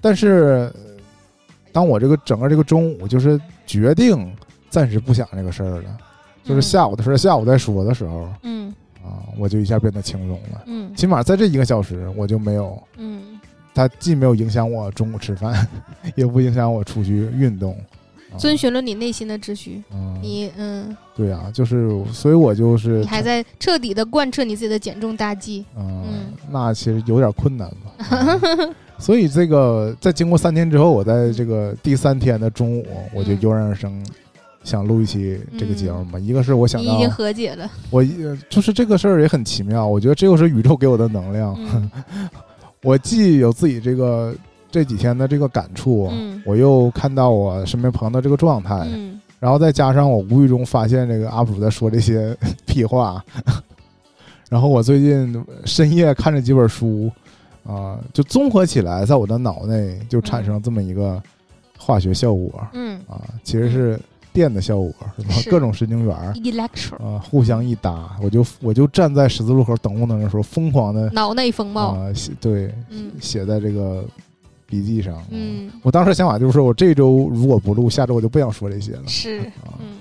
[0.00, 0.94] 但是，呃
[1.72, 4.32] 当我这个整个这个中午就是决定
[4.70, 5.98] 暂时不想这个事儿了，
[6.44, 8.72] 就是下午的事儿下午再说的时候嗯
[9.02, 10.62] 啊，我就一下变得轻松了。
[10.66, 13.22] 嗯起码在这一个小时，我就没有，嗯
[13.74, 15.66] 它既没有影响我中午吃饭，
[16.14, 17.72] 也不影响我出去运动。
[17.72, 19.80] 啊遵循了你内心的秩序。
[19.92, 25.64] 嗯，你嗯，对啊、就是，所以我就是你还在彻底的贯彻你自己的减重大计。
[25.76, 28.08] 嗯嗯，那其实有点困难吧。
[28.10, 34.04] 嗯所以这个在经过三天之后，我在这个第三天的中午，我就嗯油然而生，
[34.64, 36.18] 想录一期这个节目嘛。
[36.18, 37.70] 一个是我想到你已经和解了。
[37.90, 41.54] 我呃就是这个事儿也很奇妙，我觉得这又是宇宙给我的能量。
[41.58, 41.90] 嗯。
[42.82, 44.34] 我既有自己这个
[44.70, 46.42] 这几天的这个感触，嗯。
[46.44, 49.20] 我又看到我身边朋友的这个状态，嗯。
[49.38, 53.22] 然后再加上我无意中发现这个 UP 主在说这些 屁话，
[54.48, 57.10] 然后我最近深夜看着几本书，
[57.66, 61.22] 啊、就综合起来，在我的脑内就产生了这么一个
[61.78, 62.66] 化学效果。
[62.72, 62.98] 嗯。
[63.06, 64.00] 啊，其实是
[64.34, 65.32] 电的效果，是吧？
[65.32, 65.48] 是。
[65.50, 66.96] 各种神经元，electro。
[66.96, 71.94] 啊互相一搭，我就我就站在十字路口等红灯的时候，疯狂的脑内风暴。
[71.94, 73.12] 啊写对嗯。
[73.20, 74.04] 写在这个
[74.66, 75.14] 笔记上。
[75.14, 75.24] 啊。
[75.30, 79.06] 嗯，我当时想法就是说，我这周如果不录，下周我就不想说这些了。
[79.06, 79.98] 是啊，嗯。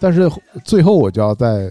[0.00, 0.30] 但是
[0.64, 1.70] 最后我就要在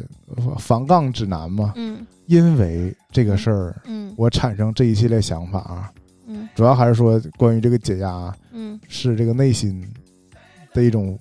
[0.60, 2.06] 防杠指南嘛，嗯。
[2.28, 4.14] 因为这个事儿，嗯。
[4.16, 5.92] 我产生这一系列想法，
[6.28, 6.48] 嗯。
[6.54, 8.80] 主要还是说关于这个解压嗯。
[8.88, 9.84] 是这个内心
[10.72, 11.18] 的一种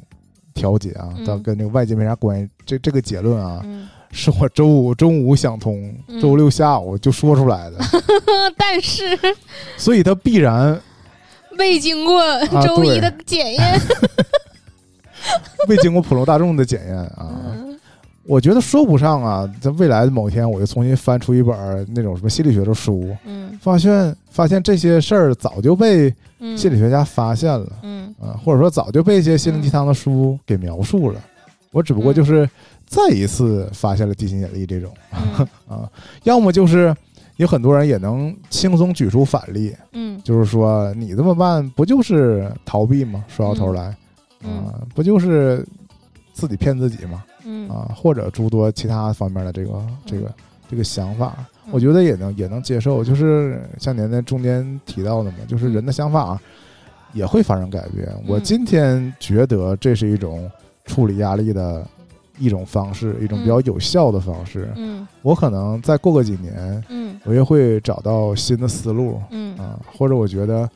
[0.55, 2.49] 调解啊，嗯但跟那个外界没啥关系。
[2.65, 7.79] 这这个结论啊，嗯，是我周五 中午想通，嗯周六下午就说出来的，
[8.57, 9.19] 但是
[9.77, 10.81] 所以它必然
[11.59, 12.23] 未经过
[12.63, 13.81] 周一的检验。
[15.69, 17.57] 未经过普罗大众的检验啊。
[18.25, 23.59] 嗯我觉得说不上啊，在未来的某天，我就重新翻出一本儿那种什么心理学的书，嗯。
[23.61, 28.15] 发现发现这些事儿早就被嗯，心理学家发现了，嗯。
[28.19, 31.21] 啊，或者说早就被一些心灵鸡汤的书给描述了。
[31.71, 32.49] 我只不过就是
[32.87, 34.91] 再一次发现了地心引力这种。
[35.13, 35.47] 嗯。
[35.69, 35.91] 啊，
[36.23, 36.97] 要么就是
[37.37, 40.19] 有很多人也能轻松举出反例，嗯。
[40.25, 43.23] 就是说你这么办不就是逃避吗？
[43.29, 43.95] 说到头来
[44.43, 44.65] 嗯。
[44.65, 45.63] 啊，不就是
[46.33, 47.23] 自己骗自己吗？
[47.45, 50.35] 嗯啊，或者诸多其他方面的这个这个
[50.71, 51.35] 这个想法，
[51.67, 53.03] 嗯我觉得也能也能接受。
[53.05, 56.39] 就是像您在中间提到的嘛，就是人的想法
[57.13, 58.09] 也会发生改变。
[58.27, 60.51] 我嗯今天觉得这是一种
[60.85, 61.87] 处理压力的
[62.39, 64.71] 一种方式，一种比较有效的方式。
[64.77, 70.69] 嗯我可能再过个几年，嗯我又会找到新的思路嗯，啊，或者我觉得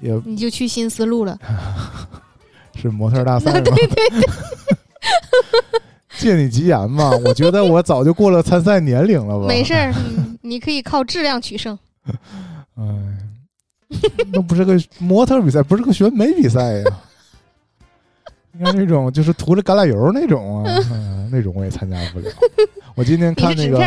[0.00, 1.38] 也你就去新思路了。
[2.76, 3.76] 是模特大赛 对吗？
[3.76, 4.78] 对对，
[6.18, 9.46] 借你吉言嘛，我觉得我早就过了参赛年龄了吧？
[9.46, 11.78] 没事儿，嗯你可以靠质量取胜。
[12.76, 12.84] 哎，
[14.32, 16.84] 那不是个模特比赛，不是个选美比赛呀。
[18.58, 22.30] 应该那种就是涂着橄榄油那种啊，嗯 那种我也参加不了。
[22.94, 23.78] 我今天看那个，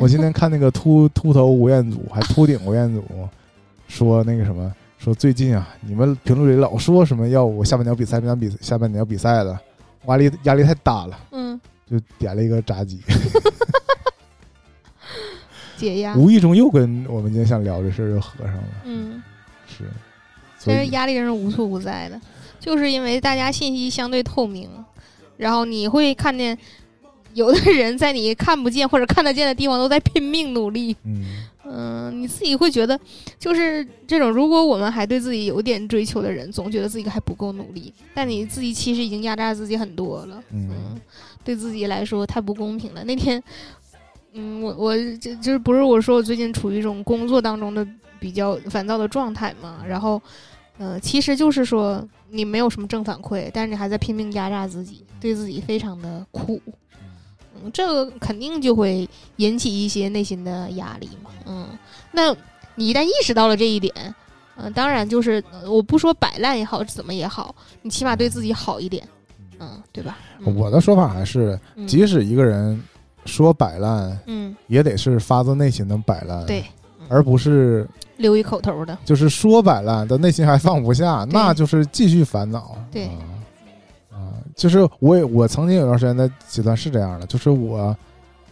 [0.00, 3.04] 我今天看那个秃秃头吴彦祖，还秃顶吴彦祖，
[3.86, 9.60] 说那个什么，说最近啊，你们评论里老说什么要我下半年比赛，下半年比下半年要比赛了，
[10.06, 11.60] 压力压力太大了，嗯，
[11.90, 13.00] 就点了一个炸鸡，
[15.76, 16.14] 解压。
[16.16, 19.22] 无意中又跟我们今天想聊的事儿又合上了，嗯，
[19.66, 19.84] 是。
[20.58, 22.20] 所但是压力真是无处不在的，
[22.58, 24.68] 就是因为大家信息相对透明，
[25.36, 26.56] 然后你会看见
[27.34, 30.96] 有的人在你看不见或者看得见的地方都在拼命努力。
[31.04, 32.98] 嗯嗯，你自己会觉得，
[33.38, 40.42] 就是这种，如果我们还对自己有点追求的人，总觉得自己还不够努力，但你自己其实已经压榨自己很多了。
[40.50, 41.00] 嗯嗯，
[41.44, 43.04] 对自己来说太不公平了。
[43.04, 43.42] 那天，
[44.32, 47.86] 嗯，我我就就是不是我说我最近处于一种工作当中的
[48.18, 49.84] 比较烦躁的状态嘛？
[49.86, 50.20] 然后，
[50.78, 56.60] 呃，其实就是说你没有什么正反馈，但是你还在拼命压榨自己，对自己非常的苦。
[57.54, 61.30] 嗯，这个肯定就会引起一些内心的压力嘛。
[61.46, 61.68] 嗯，
[62.10, 62.34] 那
[62.74, 63.92] 你一旦意识到了这一点，
[64.56, 69.06] 嗯、当然就是呃我不说摆烂也好，怎么也好，你起码对自己好一点，
[69.58, 70.18] 嗯，对吧？
[70.38, 70.54] 嗯。
[70.56, 71.86] 我的说法还是，嗯。
[71.86, 72.80] 即使一个人
[73.24, 76.64] 说摆烂，嗯，也得是发自内心的摆烂，对，
[77.08, 81.32] 而不是留一口头的，就是说摆烂，但内心还放不下，对。
[81.32, 82.76] 那就是继续烦恼。
[82.92, 83.06] 对。
[83.06, 83.16] 啊，
[84.12, 84.16] 啊
[84.54, 87.96] 就是我也我曾经有段时间的阶段是这样的，就是我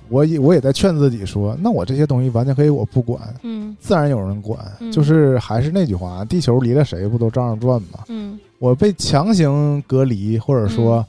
[0.09, 3.77] 我也我也在劝自己说，那我这些东西完全可以我不管，嗯。
[3.81, 4.59] 自然有人管。
[4.81, 4.91] 嗯。
[4.91, 8.01] 就是还是那句话，地球离了谁不都照样转吗？
[8.09, 11.05] 嗯我被强行隔离，或者说、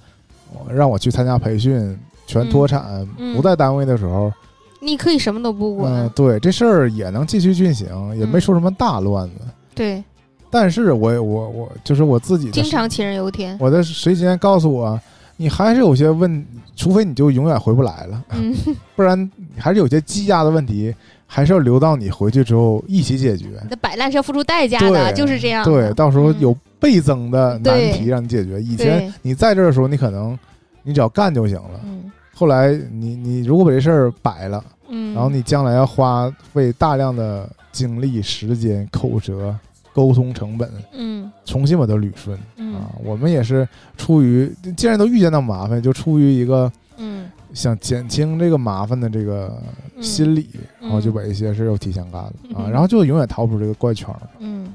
[0.55, 1.95] 呃让我去参加培训，
[2.25, 3.35] 全脱产，嗯。
[3.35, 4.33] 不在单位的时候，
[4.79, 5.93] 你可以什么都不管。
[5.93, 7.87] 嗯、管，对这事儿也能继续进行，
[8.17, 9.35] 也没嗯出什么大乱子。
[9.75, 10.03] 对，
[10.49, 14.99] 但是我我我就是我自己经常杞人忧天，我的时间告诉我，
[15.37, 16.43] 你还是有些问，
[16.75, 18.51] 除非你就永远回不来了，嗯。
[18.97, 20.91] 不然还是有些积压的问题，
[21.27, 23.45] 还是要留到你回去之后一起解决。
[23.61, 26.39] 你的摆烂是要付出代价的，就是这样，对，到时候嗯。
[26.39, 28.61] 有倍增的难题让你解决。
[28.61, 30.37] 以前你在这儿的时候，你可能
[30.83, 31.79] 你只要干就行了。
[31.85, 32.11] 嗯。
[32.35, 39.55] 后来你你如果把这事儿摆了，嗯，然后你将来要花费大量的精力、时间、口舌、
[39.93, 41.31] 沟通成本，嗯。
[41.45, 42.37] 重新把它捋顺。
[42.57, 42.75] 嗯。
[42.75, 43.65] 啊，我们也是
[43.95, 47.31] 出于既然都遇见到麻烦，就出于一个嗯。
[47.53, 49.55] 想减轻这个麻烦的这个
[50.01, 50.49] 心理，
[50.81, 52.71] 然后就把一些事儿又提前干了、啊，嗯。
[52.71, 54.19] 然后就永远逃不出这个怪圈儿。
[54.39, 54.67] 嗯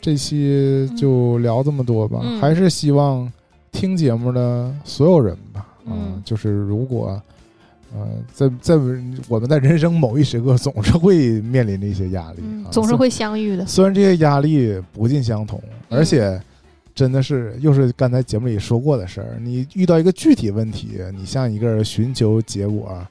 [0.00, 2.40] 这期就聊这么多吧，嗯。
[2.40, 3.30] 还是希望
[3.72, 7.20] 听节目的所有人吧，啊，嗯就是如果。
[7.92, 8.76] 呃，在在
[9.26, 15.98] 我们在人生某一时刻，总是会面临着一些压力，总是会相遇的，虽然这些压力不尽相同，嗯。
[15.98, 16.40] 而且
[16.94, 23.04] 真的是又是刚才节目里说过的事儿，你遇到一个具体问题，你向一个人寻求结果，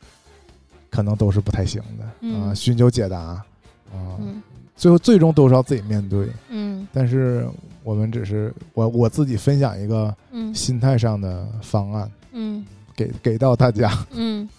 [0.89, 2.55] 可能都是不太行的啊，嗯。
[2.55, 3.45] 寻求解答啊，
[3.91, 4.41] 嗯
[4.79, 6.27] 最后最终都是要自己面对。
[6.49, 6.87] 嗯。
[6.91, 7.47] 但是
[7.83, 12.65] 我们只是我我自己分享一个嗯心态上的方案，嗯。
[12.95, 13.91] 给给到大家。
[14.11, 14.49] 嗯，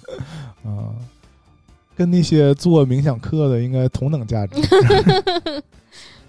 [0.65, 0.95] 啊。
[1.97, 4.59] 跟那些做冥想课的应该同等价值，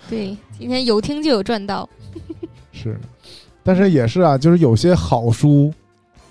[0.10, 1.88] 对，今天有听就有赚到，
[2.74, 3.00] 是，
[3.64, 5.74] 但是也是啊，就是有些好书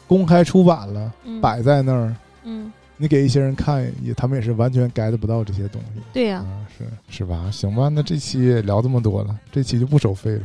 [0.06, 1.40] 公开出版了，嗯。
[1.40, 6.02] 摆在那儿，嗯，你给一些人看，也他们也是完全 get 不到这些东西。
[6.12, 6.68] 对呀、啊，
[7.08, 7.50] 是是吧？
[7.50, 10.44] 行吧，那这期也聊这么多了，这期就不收费了，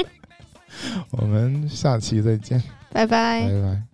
[1.10, 2.62] 我们下期再见，
[2.92, 3.93] 拜拜拜拜。